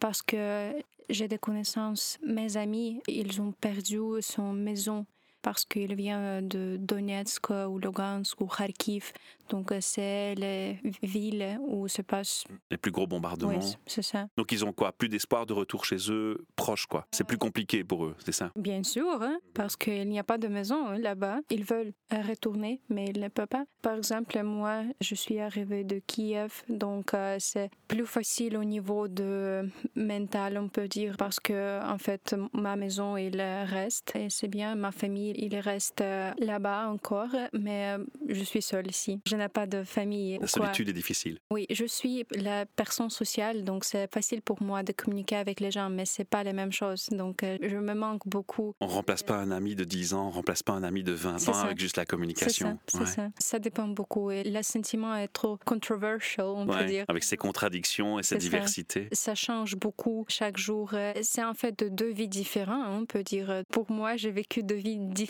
parce 0.00 0.22
que 0.22 0.72
j'ai 1.10 1.28
des 1.28 1.38
connaissances, 1.38 2.18
mes 2.26 2.56
amis, 2.56 3.00
ils 3.08 3.40
ont 3.40 3.52
perdu 3.52 4.00
son 4.20 4.52
maison 4.52 5.06
parce 5.44 5.66
qu'il 5.66 5.94
vient 5.94 6.40
de 6.42 6.78
Donetsk 6.80 7.50
ou 7.50 7.78
Lugansk 7.78 8.40
ou 8.40 8.46
Kharkiv. 8.46 9.12
Donc 9.50 9.72
euh, 9.72 9.78
c'est 9.80 10.34
les 10.36 10.78
villes 11.02 11.58
où 11.60 11.86
se 11.86 12.00
passe 12.00 12.44
les 12.70 12.78
plus 12.78 12.90
gros 12.90 13.06
bombardements. 13.06 13.50
Oui, 13.50 13.76
c'est 13.86 14.02
ça. 14.02 14.26
Donc 14.38 14.52
ils 14.52 14.64
ont 14.64 14.72
quoi? 14.72 14.92
Plus 14.92 15.10
d'espoir 15.10 15.44
de 15.44 15.52
retour 15.52 15.84
chez 15.84 15.98
eux, 16.08 16.46
proche 16.56 16.86
quoi. 16.86 17.06
C'est 17.12 17.24
plus 17.24 17.36
compliqué 17.36 17.84
pour 17.84 18.06
eux, 18.06 18.16
c'est 18.24 18.32
ça? 18.32 18.50
Bien 18.56 18.82
sûr, 18.82 19.20
hein, 19.20 19.38
parce 19.52 19.76
qu'il 19.76 20.08
n'y 20.08 20.18
a 20.18 20.24
pas 20.24 20.38
de 20.38 20.48
maison 20.48 20.86
hein, 20.86 20.98
là-bas. 20.98 21.40
Ils 21.50 21.64
veulent 21.64 21.92
retourner, 22.10 22.80
mais 22.88 23.06
ils 23.06 23.20
ne 23.20 23.28
peuvent 23.28 23.46
pas. 23.46 23.64
Par 23.82 23.96
exemple, 23.96 24.42
moi, 24.42 24.82
je 25.02 25.14
suis 25.14 25.38
arrivée 25.40 25.84
de 25.84 26.00
Kiev, 26.06 26.62
donc 26.70 27.12
euh, 27.12 27.36
c'est 27.38 27.70
plus 27.86 28.06
facile 28.06 28.56
au 28.56 28.64
niveau 28.64 29.08
de 29.08 29.68
mental, 29.94 30.56
on 30.56 30.68
peut 30.70 30.88
dire, 30.88 31.16
parce 31.18 31.38
que 31.38 31.84
en 31.84 31.98
fait 31.98 32.34
ma 32.54 32.76
maison 32.76 33.18
il 33.18 33.40
reste 33.40 34.16
et 34.16 34.30
c'est 34.30 34.48
bien. 34.48 34.74
Ma 34.74 34.90
famille 34.90 35.33
il 35.34 35.56
reste 35.58 36.00
euh, 36.00 36.32
là-bas 36.38 36.88
encore, 36.88 37.34
mais 37.52 37.96
je 38.28 38.42
suis 38.42 38.62
seule 38.62 38.88
ici 38.88 39.20
je 39.26 39.36
n'ai 39.36 39.48
pas 39.48 39.66
de 39.66 39.84
famille. 39.84 40.38
La 40.40 40.46
solitude 40.46 40.88
est 40.88 40.94
difficile. 40.94 41.38
Oui, 41.50 41.66
je 41.70 41.84
suis 41.84 42.24
la 42.34 42.66
personne 42.66 43.10
sociale, 43.10 43.64
donc 43.64 43.84
c'est 43.84 44.12
facile 44.12 44.42
pour 44.42 44.62
moi 44.62 44.82
de 44.82 44.92
communiquer 44.92 45.36
avec 45.36 45.60
les 45.60 45.70
gens, 45.70 45.90
mais 45.90 46.04
c'est 46.04 46.24
pas 46.24 46.44
la 46.44 46.52
même 46.52 46.72
chose. 46.72 47.08
Donc 47.10 47.42
euh, 47.42 47.58
je 47.60 47.76
me 47.76 47.94
manque 47.94 48.26
beaucoup. 48.26 48.74
On 48.80 48.86
remplace 48.86 49.22
pas 49.22 49.36
un 49.36 49.50
ami 49.50 49.74
de 49.74 49.84
10 49.84 50.14
ans, 50.14 50.28
on 50.28 50.30
remplace 50.30 50.62
pas 50.62 50.72
un 50.72 50.82
ami 50.82 51.02
de 51.02 51.12
20 51.12 51.48
ans 51.48 51.58
avec 51.58 51.78
juste 51.78 51.96
la 51.96 52.06
communication. 52.06 52.78
Ça, 52.86 53.06
ça, 53.06 53.28
ça. 53.38 53.58
dépend 53.58 53.88
beaucoup. 53.88 54.30
Et 54.30 54.44
le 54.44 54.62
sentiment 54.62 55.16
est 55.16 55.28
trop 55.28 55.58
controversial, 55.64 56.46
on 56.46 56.66
peut 56.66 56.84
dire. 56.84 57.04
Avec 57.08 57.24
ses 57.24 57.36
contradictions 57.36 58.18
et 58.18 58.22
sa 58.22 58.36
diversité. 58.36 59.08
Ça. 59.12 59.34
change 59.34 59.74
beaucoup 59.76 60.24
chaque 60.28 60.56
jour. 60.56 60.94
C'est 61.22 61.42
en 61.42 61.54
fait 61.54 61.82
deux 61.82 62.12
vies 62.12 62.28
différentes, 62.28 63.02
on 63.02 63.04
peut 63.04 63.22
dire. 63.22 63.62
Pour 63.70 63.90
moi, 63.90 64.16
j'ai 64.16 64.30
vécu 64.30 64.62
deux 64.62 64.76
vies 64.76 64.96
différentes. 64.98 65.23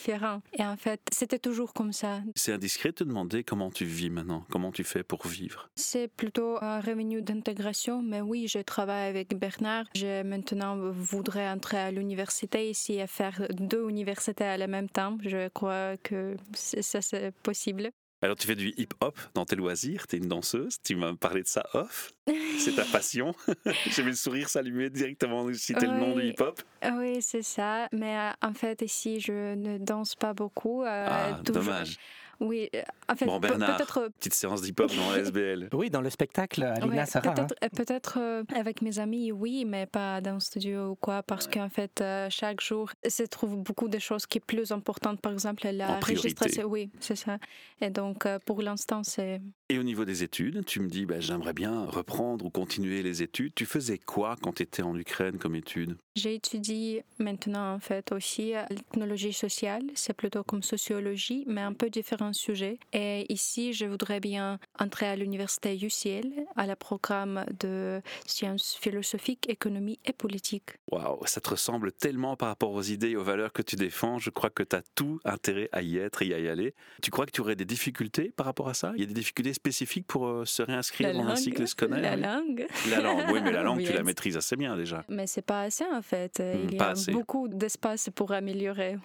Et 0.58 0.64
en 0.64 0.76
fait, 0.76 1.00
c'était 1.12 1.38
toujours 1.38 1.72
comme 1.72 1.92
ça. 1.92 2.20
C'est 2.36 2.52
indiscret 2.52 2.90
de 2.90 2.94
te 2.94 3.04
demander 3.04 3.44
comment 3.44 3.70
tu 3.70 3.84
vis 3.84 4.10
maintenant 4.10 4.44
Comment 4.50 4.72
tu 4.72 4.84
fais 4.84 5.02
pour 5.02 5.26
vivre 5.26 5.68
C'est 5.76 6.08
plutôt 6.08 6.62
un 6.62 6.80
revenu 6.80 7.22
d'intégration, 7.22 8.02
mais 8.02 8.20
oui, 8.20 8.46
je 8.48 8.58
travaille 8.58 9.08
avec 9.08 9.38
Bernard. 9.38 9.86
Je 9.94 10.22
maintenant 10.22 10.76
voudrais 10.90 11.48
entrer 11.48 11.78
à 11.78 11.90
l'université 11.90 12.70
ici 12.70 12.94
et 12.94 13.06
faire 13.06 13.46
deux 13.50 13.88
universités 13.88 14.44
à 14.44 14.56
la 14.56 14.66
même 14.66 14.88
temps. 14.88 15.18
Je 15.22 15.48
crois 15.48 15.96
que 15.98 16.36
ça 16.54 17.00
c'est 17.00 17.32
possible. 17.42 17.90
Alors 18.24 18.36
tu 18.36 18.46
fais 18.46 18.54
du 18.54 18.72
hip-hop 18.78 19.18
dans 19.34 19.44
tes 19.44 19.54
loisirs, 19.54 20.06
tu 20.06 20.16
es 20.16 20.18
une 20.18 20.28
danseuse, 20.28 20.78
tu 20.82 20.96
m'as 20.96 21.14
parlé 21.14 21.42
de 21.42 21.46
ça 21.46 21.62
off, 21.74 22.14
c'est 22.58 22.74
ta 22.74 22.86
passion. 22.86 23.34
J'ai 23.90 24.02
vu 24.02 24.08
le 24.08 24.14
sourire 24.14 24.48
s'allumer 24.48 24.88
directement 24.88 25.52
citer 25.52 25.86
le 25.86 25.98
nom 25.98 26.16
du 26.16 26.28
hip-hop. 26.28 26.58
Oui, 26.96 27.20
c'est 27.20 27.42
ça, 27.42 27.86
mais 27.92 28.16
euh, 28.16 28.30
en 28.40 28.54
fait 28.54 28.80
ici 28.80 29.20
je 29.20 29.54
ne 29.54 29.76
danse 29.76 30.14
pas 30.14 30.32
beaucoup. 30.32 30.84
Euh, 30.84 31.06
ah, 31.06 31.38
dommage. 31.44 31.98
Oui, 32.44 32.68
euh, 32.74 32.82
en 33.08 33.16
fait, 33.16 33.26
Bon, 33.26 33.40
Bernard. 33.40 33.76
peut-être 33.76 34.08
Petite 34.18 34.34
séance 34.34 34.62
d'hip-hop 34.62 34.90
dans 34.94 35.14
SBL. 35.16 35.68
Oui, 35.74 35.90
dans 35.90 36.00
le 36.02 36.10
spectacle, 36.10 36.62
Alina 36.62 36.86
Ouais, 37.02 37.06
Sarah. 37.06 37.30
hein. 37.30 37.34
peut-être, 37.34 37.54
euh, 37.64 37.68
peut-être 37.74 38.18
euh, 38.20 38.42
avec 38.54 38.82
mes 38.82 38.98
amis, 38.98 39.32
oui, 39.32 39.64
mais 39.64 39.86
pas 39.86 40.20
dans 40.20 40.34
le 40.34 40.40
studio 40.40 40.90
ou 40.90 40.94
quoi, 40.94 41.22
parce 41.22 41.48
qu'en 41.48 41.68
fait, 41.68 42.00
euh, 42.00 42.28
chaque 42.30 42.60
jour, 42.60 42.90
se 43.08 43.22
trouve 43.24 43.56
beaucoup 43.56 43.88
de 43.88 43.98
choses 43.98 44.26
qui 44.26 44.38
sont 44.38 44.44
plus 44.46 44.72
importantes. 44.72 45.20
Par 45.20 45.32
exemple, 45.32 45.66
la 45.66 45.96
En 45.96 46.00
priorité. 46.00 46.28
registration. 46.28 46.68
Oui, 46.68 46.90
c'est 47.00 47.16
ça. 47.16 47.38
Et 47.80 47.90
donc, 47.90 48.26
euh, 48.26 48.38
pour 48.44 48.60
l'instant, 48.62 49.02
c'est. 49.02 49.40
Et 49.70 49.78
au 49.78 49.82
niveau 49.82 50.04
des 50.04 50.22
études, 50.22 50.64
tu 50.66 50.80
me 50.80 50.88
dis, 50.88 51.06
bah, 51.06 51.20
j'aimerais 51.20 51.54
bien 51.54 51.86
reprendre 51.86 52.44
ou 52.44 52.50
continuer 52.50 53.02
les 53.02 53.22
études. 53.22 53.54
Tu 53.54 53.64
faisais 53.64 53.96
quoi 53.98 54.36
quand 54.42 54.52
tu 54.56 54.62
étais 54.62 54.82
en 54.82 54.94
Ukraine 54.98 55.38
comme 55.38 55.54
études 55.56 55.96
J'ai 56.14 56.34
étudié 56.34 57.04
maintenant, 57.18 57.72
en 57.74 57.78
fait, 57.78 58.12
aussi 58.12 58.54
euh, 58.54 58.62
l'ethnologie 58.68 59.32
sociale. 59.32 59.82
C'est 59.94 60.12
plutôt 60.12 60.44
comme 60.44 60.62
sociologie, 60.62 61.44
mais 61.46 61.62
un 61.62 61.72
peu 61.72 61.88
différents 61.88 62.33
sujets. 62.34 62.78
Et 62.92 63.32
ici, 63.32 63.72
je 63.72 63.86
voudrais 63.86 64.20
bien 64.20 64.58
entrer 64.78 65.06
à 65.06 65.16
l'université 65.16 65.74
UCL, 65.76 66.32
à 66.56 66.66
la 66.66 66.76
programme 66.76 67.44
de 67.60 68.00
sciences 68.26 68.76
philosophiques, 68.80 69.48
économie 69.48 69.98
et 70.04 70.12
politique. 70.12 70.72
Waouh, 70.90 71.24
ça 71.26 71.40
te 71.40 71.50
ressemble 71.50 71.92
tellement 71.92 72.36
par 72.36 72.48
rapport 72.48 72.72
aux 72.72 72.82
idées 72.82 73.10
et 73.10 73.16
aux 73.16 73.24
valeurs 73.24 73.52
que 73.52 73.62
tu 73.62 73.76
défends. 73.76 74.18
Je 74.18 74.30
crois 74.30 74.50
que 74.50 74.62
tu 74.62 74.76
as 74.76 74.82
tout 74.94 75.20
intérêt 75.24 75.68
à 75.72 75.82
y 75.82 75.96
être 75.98 76.22
et 76.22 76.34
à 76.34 76.38
y 76.38 76.48
aller. 76.48 76.74
Tu 77.02 77.10
crois 77.10 77.26
que 77.26 77.30
tu 77.32 77.40
aurais 77.40 77.56
des 77.56 77.64
difficultés 77.64 78.32
par 78.36 78.46
rapport 78.46 78.68
à 78.68 78.74
ça? 78.74 78.92
Il 78.96 79.00
y 79.00 79.04
a 79.04 79.06
des 79.06 79.14
difficultés 79.14 79.54
spécifiques 79.54 80.06
pour 80.06 80.26
euh, 80.26 80.44
se 80.44 80.62
réinscrire 80.62 81.12
dans 81.14 81.26
un 81.26 81.36
cycle 81.36 81.66
scolaire? 81.66 82.00
La 82.16 82.16
oui 82.16 82.22
langue. 82.22 82.66
La 82.90 83.00
langue, 83.00 83.24
oui, 83.30 83.40
mais 83.42 83.52
la 83.52 83.62
langue, 83.68 83.82
tu 83.84 83.92
la 83.92 84.02
maîtrises 84.02 84.36
assez 84.36 84.56
bien 84.56 84.76
déjà. 84.76 85.04
Mais 85.08 85.26
c'est 85.26 85.42
pas 85.42 85.62
assez 85.62 85.84
en 85.92 86.02
fait. 86.02 86.40
Hmm, 86.40 86.68
Il 86.70 86.74
y 86.74 86.78
a 86.80 86.88
assez. 86.90 87.12
beaucoup 87.12 87.48
d'espace 87.48 88.10
pour 88.14 88.32
améliorer. 88.32 88.96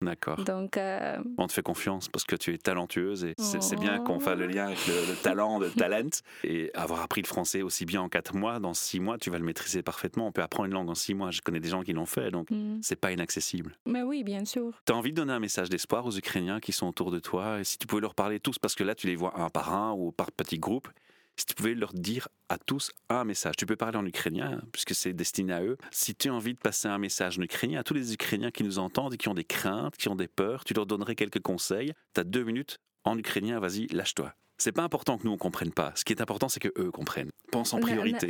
D'accord. 0.00 0.42
Donc, 0.44 0.76
euh, 0.76 1.18
On 1.38 1.46
te 1.46 1.52
fait 1.52 1.62
confiance 1.62 2.08
parce 2.08 2.24
que 2.24 2.36
tu 2.36 2.49
es 2.52 2.58
talentueuse 2.58 3.24
et 3.24 3.34
c'est 3.38 3.78
bien 3.78 3.98
qu'on 3.98 4.16
Oh. 4.16 4.20
fasse 4.20 4.38
le 4.38 4.46
lien 4.46 4.66
avec 4.66 4.86
le, 4.86 4.92
le 5.10 5.16
talent, 5.16 5.58
le 5.58 5.70
talent. 5.70 6.08
Et 6.44 6.70
avoir 6.74 7.00
appris 7.02 7.22
le 7.22 7.26
français 7.26 7.62
aussi 7.62 7.84
bien 7.84 8.00
en 8.02 8.08
quatre 8.08 8.34
mois, 8.34 8.58
dans 8.60 8.74
six 8.74 9.00
mois, 9.00 9.18
tu 9.18 9.30
vas 9.30 9.38
le 9.38 9.44
maîtriser 9.44 9.82
parfaitement. 9.82 10.26
On 10.26 10.32
peut 10.32 10.42
apprendre 10.42 10.66
une 10.66 10.74
langue 10.74 10.90
en 10.90 10.94
six 10.94 11.14
mois. 11.14 11.30
Je 11.30 11.40
connais 11.40 11.60
des 11.60 11.68
gens 11.68 11.82
qui 11.82 11.92
l'ont 11.92 12.06
fait, 12.06 12.30
donc 12.30 12.50
hmm. 12.50 12.78
c'est 12.82 12.96
pas 13.00 13.12
inaccessible. 13.12 13.74
mais 13.86 14.02
oui, 14.02 14.24
bien 14.24 14.44
sûr. 14.44 14.72
Tu 14.86 14.92
as 14.92 14.96
envie 14.96 15.10
de 15.12 15.16
donner 15.16 15.32
un 15.32 15.40
message 15.40 15.68
d'espoir 15.68 16.06
aux 16.06 16.16
Ukrainiens 16.16 16.60
qui 16.60 16.72
sont 16.72 16.86
autour 16.88 17.10
de 17.10 17.18
toi? 17.18 17.60
Et 17.60 17.64
si 17.64 17.78
tu 17.78 17.86
pouvais 17.86 18.02
leur 18.02 18.14
parler 18.14 18.40
tous, 18.40 18.58
parce 18.58 18.74
que 18.74 18.84
là 18.84 18.94
tu 18.94 19.06
les 19.06 19.16
vois 19.16 19.40
un 19.40 19.48
par 19.48 19.72
un 19.74 19.92
ou 19.92 20.12
par 20.12 20.32
petits 20.32 20.58
groupes, 20.58 20.88
si 21.40 21.46
tu 21.46 21.54
pouvais 21.54 21.74
leur 21.74 21.94
dire 21.94 22.28
à 22.50 22.58
tous 22.58 22.92
un 23.08 23.24
message, 23.24 23.56
tu 23.56 23.64
peux 23.64 23.76
parler 23.76 23.96
en 23.96 24.04
ukrainien 24.04 24.58
hein, 24.58 24.68
puisque 24.72 24.94
c'est 24.94 25.14
destiné 25.14 25.54
à 25.54 25.62
eux. 25.62 25.78
Si 25.90 26.14
tu 26.14 26.28
as 26.28 26.34
envie 26.34 26.52
de 26.52 26.58
passer 26.58 26.86
un 26.86 26.98
message 26.98 27.38
en 27.38 27.42
ukrainien 27.42 27.80
à 27.80 27.82
tous 27.82 27.94
les 27.94 28.12
Ukrainiens 28.12 28.50
qui 28.50 28.62
nous 28.62 28.78
entendent 28.78 29.14
et 29.14 29.16
qui 29.16 29.28
ont 29.28 29.34
des 29.34 29.44
craintes, 29.44 29.96
qui 29.96 30.08
ont 30.08 30.16
des 30.16 30.28
peurs, 30.28 30.64
tu 30.64 30.74
leur 30.74 30.84
donnerais 30.84 31.14
quelques 31.14 31.40
conseils. 31.40 31.94
Tu 32.14 32.20
as 32.20 32.24
deux 32.24 32.44
minutes 32.44 32.78
en 33.04 33.16
ukrainien, 33.16 33.58
vas-y, 33.58 33.86
lâche-toi. 33.86 34.34
C'est 34.64 34.76
pas 34.80 34.86
important 34.90 35.14
que 35.18 35.24
nous 35.26 35.34
on 35.38 35.42
comprenne 35.46 35.72
pas. 35.80 35.90
Ce 35.98 36.02
qui 36.04 36.12
est 36.14 36.22
important, 36.26 36.48
c'est 36.52 36.62
que 36.66 36.72
eux 36.82 36.90
comprennent. 37.00 37.30
Pense 37.56 37.70
en 37.76 37.80
priorité. 37.86 38.28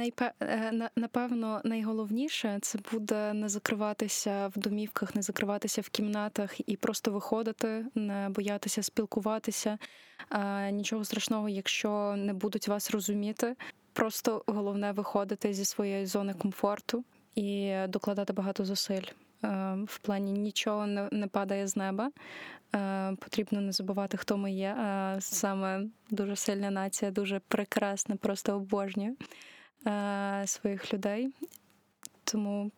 найпе- 0.00 0.32
е, 0.42 0.90
Напевно, 0.96 1.60
найголовніше 1.64 2.58
це 2.62 2.78
буде 2.92 3.32
не 3.32 3.48
закриватися 3.48 4.46
в 4.48 4.58
домівках, 4.58 5.14
не 5.14 5.22
закриватися 5.22 5.80
в 5.80 5.88
кімнатах 5.88 6.68
і 6.70 6.76
просто 6.76 7.10
виходити, 7.10 7.86
не 7.94 8.28
боятися 8.28 8.82
спілкуватися. 8.82 9.78
Нічого 10.72 11.04
страшного, 11.04 11.48
якщо 11.48 12.14
не 12.18 12.32
будуть 12.34 12.68
вас 12.68 12.90
розуміти. 12.90 13.56
Просто 13.92 14.42
головне 14.46 14.92
виходити 14.92 15.54
зі 15.54 15.64
своєї 15.64 16.06
зони 16.06 16.34
комфорту 16.34 17.04
і 17.34 17.74
докладати 17.88 18.32
багато 18.32 18.64
зусиль. 18.64 19.02
Е, 19.44 19.76
В 19.86 19.98
плані 19.98 20.32
нічого 20.32 20.86
не 21.12 21.26
падає 21.32 21.66
з 21.66 21.76
неба. 21.76 22.10
Е, 22.74 23.16
Потрібно 23.20 23.60
не 23.60 23.72
забувати, 23.72 24.16
хто 24.16 24.36
ми 24.36 24.52
є. 24.52 24.76
Саме 25.20 25.86
дуже 26.10 26.36
сильна 26.36 26.70
нація, 26.70 27.10
дуже 27.10 27.40
прекрасна, 27.48 28.16
просто 28.16 28.56
обожнюю 28.56 29.16
е, 29.86 30.42
своїх 30.46 30.94
людей. 30.94 31.34
Тому 32.24 32.70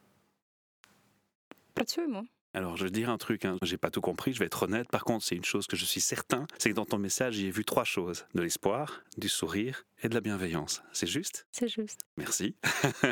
працюємо. 1.72 2.26
Alors, 2.57 2.75
je 2.79 2.85
vais 2.85 2.90
dire 2.90 3.11
un 3.11 3.19
truc, 3.19 3.45
hein. 3.45 3.59
j'ai 3.61 3.77
pas 3.77 3.90
tout 3.90 4.01
compris, 4.01 4.33
je 4.33 4.38
vais 4.38 4.47
être 4.47 4.62
honnête. 4.62 4.88
Par 4.88 5.05
contre, 5.05 5.23
c'est 5.23 5.37
une 5.37 5.45
chose 5.45 5.66
que 5.66 5.77
je 5.77 5.85
suis 5.85 6.01
certain, 6.01 6.47
c'est 6.57 6.71
que 6.71 6.75
dans 6.75 6.87
ton 6.87 6.97
message, 6.97 7.35
j'ai 7.35 7.51
vu 7.51 7.66
trois 7.66 7.85
choses 7.85 8.25
de 8.35 8.40
l'espoir, 8.40 9.03
du 9.19 9.29
sourire 9.29 9.85
et 10.03 10.09
de 10.09 10.14
la 10.14 10.23
bienveillance. 10.23 10.83
C'est 10.95 11.07
juste? 11.07 11.47
Це 11.53 11.69
juste. 11.69 12.01
Merci. 12.16 12.55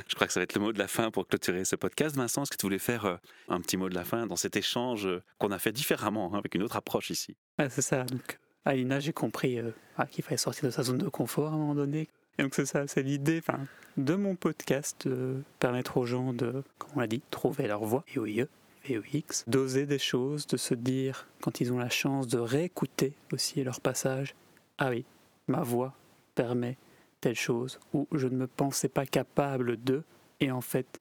je 0.09 0.15
crois 0.15 0.27
que 0.27 0.33
ça 0.33 0.41
va 0.41 0.45
être 0.45 0.55
le 0.55 0.63
mot 0.63 0.73
de 0.73 0.79
la 0.79 0.89
fin 0.89 1.11
pour 1.11 1.29
clôturer 1.29 1.67
ce 1.67 1.77
podcast. 1.77 2.17
Vincent, 2.17 2.45
est-ce 2.45 2.53
que 2.53 2.57
tu 2.57 2.65
voulais 2.65 2.79
faire 2.79 3.05
euh, 3.05 3.17
un 3.51 3.61
petit 3.61 3.77
mot 3.77 3.91
de 3.91 3.95
la 3.95 4.05
fin 4.05 4.27
dans 4.27 4.37
cet 4.37 4.57
échange 4.57 5.07
euh, 5.07 5.23
qu'on 5.39 5.51
a 5.51 5.59
fait 5.59 5.73
différemment, 5.73 6.33
hein, 6.33 6.39
avec 6.39 6.55
une 6.55 6.63
autre 6.63 6.77
approche 6.77 7.11
ici? 7.11 7.37
C'est 7.59 7.83
ça. 7.83 8.05
Donc, 8.05 8.39
Alina, 8.65 8.99
j'ai 8.99 9.13
compris 9.13 9.59
euh, 9.59 9.73
ah, 9.99 10.07
qu'il 10.07 10.25
fallait 10.25 10.39
sortir 10.39 10.65
de 10.65 10.71
sa 10.71 10.85
zone 10.85 10.97
de 10.97 11.11
confort 11.11 11.49
à 11.51 11.55
un 11.57 11.59
moment 11.59 11.75
donné. 11.75 12.09
Et 12.39 12.43
donc, 12.45 12.55
c'est 12.55 12.65
ça, 12.65 12.87
c'est 12.87 13.03
l'idée 13.03 13.43
enfin, 13.47 13.61
de 13.99 14.15
mon 14.15 14.37
podcast 14.37 15.07
de 15.07 15.43
permettre 15.59 15.99
aux 15.99 16.07
gens 16.07 16.33
de, 16.33 16.65
comme 16.79 16.93
on 16.97 17.01
l'a 17.01 17.07
dit, 17.07 17.21
trouver 17.31 17.67
leur 17.67 17.85
voix, 17.85 18.05
VOIE, 18.15 18.49
VOX, 18.87 19.45
d'oser 19.47 19.87
des 19.87 19.99
choses, 19.99 20.47
de 20.47 20.57
se 20.57 20.75
dire, 20.75 21.27
quand 21.41 21.61
ils 21.61 21.73
ont 21.73 21.79
la 21.79 21.91
chance 21.91 22.29
de 22.29 22.39
réécouter 22.39 23.15
aussi 23.33 23.63
leur 23.65 23.81
passage, 23.81 24.35
ah 24.79 24.91
oui, 24.91 25.05
ma 25.49 25.63
voix 25.63 25.95
permet 26.35 26.77
telle 27.21 27.37
chose, 27.37 27.79
ou 27.93 28.07
je 28.13 28.29
ne 28.29 28.37
me 28.37 28.47
pensais 28.47 28.89
pas 28.89 29.07
capable 29.07 29.83
de, 29.83 30.03
et 30.41 30.51
en 30.51 30.61
fait, 30.61 30.99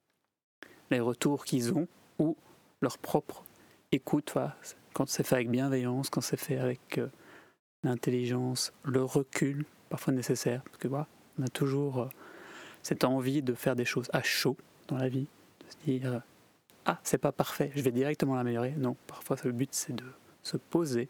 les 0.90 1.00
retours 1.00 1.44
qu'ils 1.44 1.72
ont, 1.74 1.88
ou 2.18 2.36
leur 2.80 2.98
propre 2.98 3.44
écoute, 3.92 4.30
voilà, 4.32 4.56
quand 4.92 5.08
c'est 5.08 5.24
fait 5.24 5.36
avec 5.36 5.50
bienveillance, 5.50 6.10
quand 6.10 6.20
c'est 6.20 6.36
fait 6.36 6.58
avec 6.58 6.98
euh, 6.98 7.08
l'intelligence, 7.82 8.72
le 8.84 9.02
recul, 9.02 9.64
parfois 9.88 10.12
nécessaire, 10.12 10.62
parce 10.62 10.78
que 10.78 10.88
voilà, 10.88 11.06
on 11.38 11.42
a 11.42 11.48
toujours 11.48 12.00
euh, 12.00 12.08
cette 12.82 13.04
envie 13.04 13.42
de 13.42 13.54
faire 13.54 13.76
des 13.76 13.84
choses 13.84 14.08
à 14.12 14.22
chaud 14.22 14.56
dans 14.88 14.96
la 14.96 15.08
vie, 15.08 15.26
de 15.60 15.70
se 15.70 15.76
dire 15.86 16.12
euh, 16.12 16.18
ah 16.86 17.00
c'est 17.02 17.18
pas 17.18 17.32
parfait, 17.32 17.70
je 17.74 17.82
vais 17.82 17.92
directement 17.92 18.34
l'améliorer. 18.34 18.74
Non, 18.76 18.96
parfois 19.06 19.36
le 19.44 19.52
but 19.52 19.70
c'est 19.72 19.94
de 19.94 20.04
se 20.42 20.56
poser, 20.56 21.08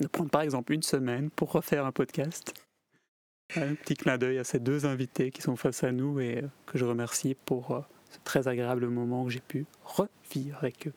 de 0.00 0.06
prendre 0.06 0.30
par 0.30 0.42
exemple 0.42 0.72
une 0.72 0.82
semaine 0.82 1.30
pour 1.30 1.52
refaire 1.52 1.86
un 1.86 1.92
podcast. 1.92 2.52
Un 3.56 3.74
petit 3.74 3.94
clin 3.94 4.18
d'œil 4.18 4.38
à 4.38 4.44
ces 4.44 4.60
deux 4.60 4.84
invités 4.84 5.30
qui 5.30 5.40
sont 5.40 5.56
face 5.56 5.82
à 5.82 5.90
nous 5.90 6.20
et 6.20 6.42
euh, 6.42 6.48
que 6.66 6.76
je 6.76 6.84
remercie 6.84 7.34
pour 7.46 7.70
euh, 7.70 7.80
ce 8.10 8.18
très 8.22 8.46
agréable 8.46 8.88
moment 8.88 9.24
que 9.24 9.30
j'ai 9.30 9.40
pu 9.40 9.64
revivre 9.84 10.58
avec 10.58 10.86
eux. 10.86 10.92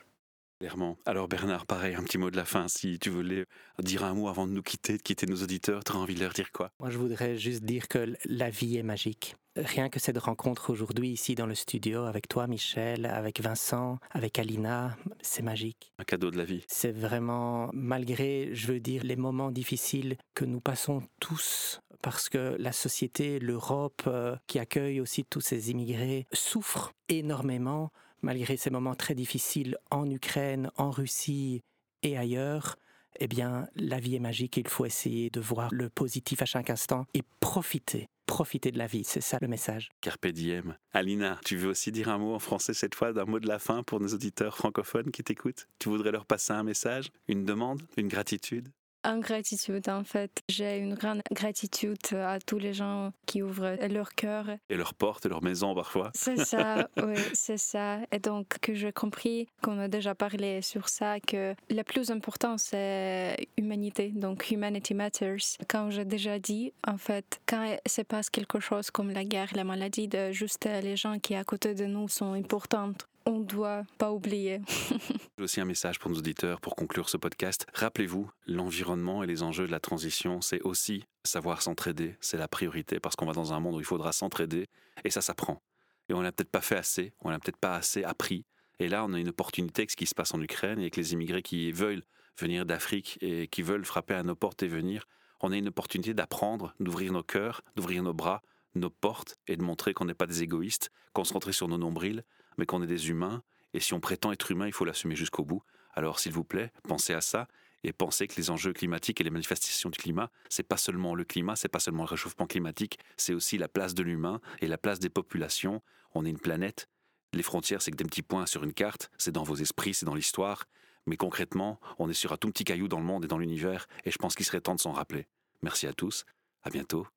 Clairement. 0.59 0.97
Alors 1.05 1.27
Bernard, 1.27 1.65
pareil, 1.65 1.95
un 1.95 2.03
petit 2.03 2.17
mot 2.17 2.29
de 2.29 2.35
la 2.35 2.45
fin. 2.45 2.67
Si 2.67 2.99
tu 2.99 3.09
voulais 3.09 3.45
dire 3.79 4.03
un 4.03 4.13
mot 4.13 4.27
avant 4.27 4.45
de 4.45 4.51
nous 4.51 4.61
quitter, 4.61 4.97
de 4.97 5.01
quitter 5.01 5.25
nos 5.25 5.41
auditeurs, 5.41 5.83
tu 5.83 5.91
aurais 5.91 6.01
envie 6.01 6.13
de 6.13 6.19
leur 6.19 6.33
dire 6.33 6.51
quoi? 6.51 6.69
Moi, 6.79 6.89
je 6.89 6.99
voudrais 6.99 7.35
juste 7.35 7.63
dire 7.63 7.87
que 7.87 8.13
la 8.25 8.49
vie 8.49 8.77
est 8.77 8.83
magique. 8.83 9.35
Rien 9.57 9.89
que 9.89 9.99
cette 9.99 10.17
rencontre 10.17 10.69
aujourd'hui 10.69 11.09
ici 11.09 11.35
dans 11.35 11.45
le 11.45 11.55
studio 11.55 12.05
avec 12.05 12.29
toi, 12.29 12.47
Michel, 12.47 13.05
avec 13.05 13.41
Vincent, 13.41 13.99
avec 14.11 14.39
Alina, 14.39 14.95
c'est 15.21 15.41
magique. 15.41 15.91
Un 15.99 16.05
cadeau 16.05 16.31
de 16.31 16.37
la 16.37 16.45
vie. 16.45 16.63
C'est 16.69 16.93
vraiment, 16.93 17.69
malgré, 17.73 18.49
je 18.53 18.67
veux 18.67 18.79
dire, 18.79 19.03
les 19.03 19.17
moments 19.17 19.51
difficiles 19.51 20.15
que 20.35 20.45
nous 20.45 20.61
passons 20.61 21.03
tous, 21.19 21.81
parce 22.01 22.29
que 22.29 22.55
la 22.59 22.71
société, 22.71 23.39
l'Europe, 23.39 24.03
euh, 24.07 24.37
qui 24.47 24.57
accueille 24.57 25.01
aussi 25.01 25.25
tous 25.25 25.41
ces 25.41 25.69
immigrés, 25.69 26.27
souffre 26.31 26.93
énormément, 27.09 27.91
malgré 28.21 28.55
ces 28.55 28.69
moments 28.69 28.95
très 28.95 29.15
difficiles 29.15 29.77
en 29.89 30.09
Ukraine, 30.09 30.71
en 30.77 30.91
Russie 30.91 31.61
et 32.03 32.17
ailleurs. 32.17 32.77
Eh 33.19 33.27
bien, 33.27 33.67
la 33.75 33.99
vie 33.99 34.15
est 34.15 34.19
magique 34.19 34.55
il 34.55 34.67
faut 34.67 34.85
essayer 34.85 35.29
de 35.29 35.41
voir 35.41 35.69
le 35.73 35.89
positif 35.89 36.41
à 36.41 36.45
chaque 36.45 36.69
instant 36.69 37.05
et 37.13 37.21
profiter, 37.41 38.07
profiter 38.31 38.71
de 38.71 38.77
la 38.77 38.87
vie. 38.87 39.03
C'est 39.03 39.19
ça 39.19 39.37
le 39.41 39.49
message. 39.49 39.89
Carpe 39.99 40.27
diem. 40.27 40.77
Alina, 40.93 41.37
tu 41.43 41.57
veux 41.57 41.67
aussi 41.67 41.91
dire 41.91 42.07
un 42.07 42.17
mot 42.17 42.33
en 42.33 42.39
français 42.39 42.73
cette 42.73 42.95
fois, 42.95 43.11
d'un 43.11 43.25
mot 43.25 43.41
de 43.41 43.47
la 43.47 43.59
fin 43.59 43.83
pour 43.83 43.99
nos 43.99 44.07
auditeurs 44.07 44.55
francophones 44.55 45.11
qui 45.11 45.21
t'écoutent? 45.21 45.67
Tu 45.79 45.89
voudrais 45.89 46.13
leur 46.13 46.25
passer 46.25 46.53
un 46.53 46.63
message, 46.63 47.11
une 47.27 47.43
demande, 47.43 47.81
une 47.97 48.07
gratitude? 48.07 48.69
En 49.03 49.19
gratitude, 49.19 49.89
en 49.89 50.03
fait. 50.03 50.31
J'ai 50.47 50.77
une 50.77 50.93
grande 50.93 51.21
gratitude 51.31 51.97
à 52.13 52.39
tous 52.39 52.59
les 52.59 52.73
gens 52.73 53.11
qui 53.25 53.41
ouvrent 53.41 53.77
leur 53.87 54.13
cœur. 54.13 54.45
Et 54.69 54.75
leurs 54.75 54.93
portes, 54.93 55.25
leurs 55.25 55.43
maisons 55.43 55.73
parfois 55.73 56.11
C'est 56.13 56.43
ça, 56.45 56.87
oui, 57.03 57.15
c'est 57.33 57.57
ça. 57.57 57.99
Et 58.11 58.19
donc, 58.19 58.59
que 58.61 58.73
j'ai 58.73 58.91
compris, 58.91 59.47
qu'on 59.63 59.79
a 59.79 59.87
déjà 59.87 60.13
parlé 60.13 60.61
sur 60.61 60.89
ça, 60.89 61.19
que 61.19 61.55
le 61.69 61.83
plus 61.83 62.11
important, 62.11 62.57
c'est 62.57 63.47
humanité. 63.57 64.09
Donc, 64.09 64.51
humanity 64.51 64.93
matters. 64.93 65.57
Comme 65.67 65.91
j'ai 65.91 66.05
déjà 66.05 66.37
dit, 66.39 66.73
en 66.87 66.97
fait, 66.97 67.41
quand 67.47 67.77
se 67.87 68.01
passe 68.01 68.29
quelque 68.29 68.59
chose 68.59 68.91
comme 68.91 69.11
la 69.11 69.23
guerre, 69.23 69.49
la 69.55 69.63
maladie, 69.63 70.07
de 70.07 70.31
juste 70.31 70.65
les 70.65 70.95
gens 70.95 71.19
qui 71.19 71.35
à 71.35 71.43
côté 71.43 71.73
de 71.73 71.85
nous 71.85 72.07
sont 72.07 72.33
importants. 72.33 72.93
On 73.25 73.39
doit 73.39 73.83
pas 73.97 74.11
oublier. 74.11 74.61
J'ai 75.37 75.43
aussi 75.43 75.61
un 75.61 75.65
message 75.65 75.99
pour 75.99 76.09
nos 76.09 76.17
auditeurs 76.17 76.59
pour 76.59 76.75
conclure 76.75 77.07
ce 77.07 77.17
podcast. 77.17 77.67
Rappelez-vous, 77.73 78.29
l'environnement 78.47 79.23
et 79.23 79.27
les 79.27 79.43
enjeux 79.43 79.67
de 79.67 79.71
la 79.71 79.79
transition, 79.79 80.41
c'est 80.41 80.61
aussi 80.61 81.05
savoir 81.23 81.61
s'entraider. 81.61 82.17
C'est 82.19 82.37
la 82.37 82.47
priorité 82.47 82.99
parce 82.99 83.15
qu'on 83.15 83.27
va 83.27 83.33
dans 83.33 83.53
un 83.53 83.59
monde 83.59 83.75
où 83.75 83.79
il 83.79 83.85
faudra 83.85 84.11
s'entraider 84.11 84.67
et 85.03 85.11
ça 85.11 85.21
s'apprend. 85.21 85.61
Et 86.09 86.13
on 86.13 86.21
n'a 86.21 86.31
peut-être 86.31 86.51
pas 86.51 86.61
fait 86.61 86.77
assez, 86.77 87.13
on 87.19 87.29
n'a 87.29 87.39
peut-être 87.39 87.57
pas 87.57 87.75
assez 87.75 88.03
appris. 88.03 88.43
Et 88.79 88.89
là, 88.89 89.05
on 89.05 89.13
a 89.13 89.19
une 89.19 89.29
opportunité 89.29 89.81
avec 89.81 89.91
ce 89.91 89.95
qui 89.95 90.07
se 90.07 90.15
passe 90.15 90.33
en 90.33 90.41
Ukraine 90.41 90.79
et 90.79 90.83
avec 90.83 90.95
les 90.95 91.13
immigrés 91.13 91.43
qui 91.43 91.71
veulent 91.71 92.03
venir 92.39 92.65
d'Afrique 92.65 93.19
et 93.21 93.47
qui 93.47 93.61
veulent 93.61 93.85
frapper 93.85 94.15
à 94.15 94.23
nos 94.23 94.35
portes 94.35 94.63
et 94.63 94.67
venir, 94.67 95.05
on 95.41 95.51
a 95.51 95.57
une 95.57 95.67
opportunité 95.67 96.13
d'apprendre, 96.13 96.73
d'ouvrir 96.79 97.11
nos 97.11 97.23
cœurs, 97.23 97.61
d'ouvrir 97.75 98.01
nos 98.01 98.13
bras, 98.13 98.41
nos 98.73 98.89
portes 98.89 99.37
et 99.47 99.57
de 99.57 99.63
montrer 99.63 99.93
qu'on 99.93 100.05
n'est 100.05 100.13
pas 100.13 100.25
des 100.25 100.43
égoïstes, 100.43 100.89
rentre 101.13 101.51
sur 101.51 101.67
nos 101.67 101.77
nombrils, 101.77 102.23
mais 102.57 102.65
qu'on 102.65 102.81
est 102.81 102.87
des 102.87 103.09
humains. 103.09 103.43
Et 103.73 103.79
si 103.79 103.93
on 103.93 103.99
prétend 103.99 104.31
être 104.31 104.51
humain, 104.51 104.67
il 104.67 104.73
faut 104.73 104.85
l'assumer 104.85 105.15
jusqu'au 105.15 105.43
bout. 105.43 105.63
Alors, 105.93 106.19
s'il 106.19 106.31
vous 106.31 106.43
plaît, 106.43 106.71
pensez 106.83 107.13
à 107.13 107.21
ça 107.21 107.47
et 107.83 107.93
pensez 107.93 108.27
que 108.27 108.35
les 108.35 108.49
enjeux 108.49 108.73
climatiques 108.73 109.21
et 109.21 109.23
les 109.23 109.29
manifestations 109.29 109.89
du 109.89 109.97
climat, 109.97 110.29
c'est 110.49 110.63
pas 110.63 110.77
seulement 110.77 111.15
le 111.15 111.23
climat, 111.23 111.55
c'est 111.55 111.67
pas 111.67 111.79
seulement 111.79 112.03
le 112.03 112.09
réchauffement 112.09 112.45
climatique, 112.45 112.99
c'est 113.17 113.33
aussi 113.33 113.57
la 113.57 113.67
place 113.67 113.95
de 113.95 114.03
l'humain 114.03 114.39
et 114.59 114.67
la 114.67 114.77
place 114.77 114.99
des 114.99 115.09
populations. 115.09 115.81
On 116.13 116.25
est 116.25 116.29
une 116.29 116.39
planète. 116.39 116.87
Les 117.33 117.43
frontières, 117.43 117.81
c'est 117.81 117.91
que 117.91 117.95
des 117.97 118.03
petits 118.03 118.21
points 118.21 118.45
sur 118.45 118.63
une 118.63 118.73
carte, 118.73 119.09
c'est 119.17 119.31
dans 119.31 119.43
vos 119.43 119.55
esprits, 119.55 119.93
c'est 119.93 120.05
dans 120.05 120.15
l'histoire. 120.15 120.65
Mais 121.07 121.17
concrètement, 121.17 121.79
on 121.97 122.09
est 122.09 122.13
sur 122.13 122.31
un 122.33 122.37
tout 122.37 122.49
petit 122.49 122.63
caillou 122.63 122.87
dans 122.87 122.99
le 122.99 123.05
monde 123.05 123.25
et 123.25 123.27
dans 123.27 123.39
l'univers, 123.39 123.87
et 124.05 124.11
je 124.11 124.17
pense 124.17 124.35
qu'il 124.35 124.45
serait 124.45 124.61
temps 124.61 124.75
de 124.75 124.79
s'en 124.79 124.91
rappeler. 124.91 125.27
Merci 125.63 125.87
à 125.87 125.93
tous, 125.93 126.25
à 126.63 126.69
bientôt, 126.69 127.07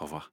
au 0.00 0.04
revoir. 0.04 0.32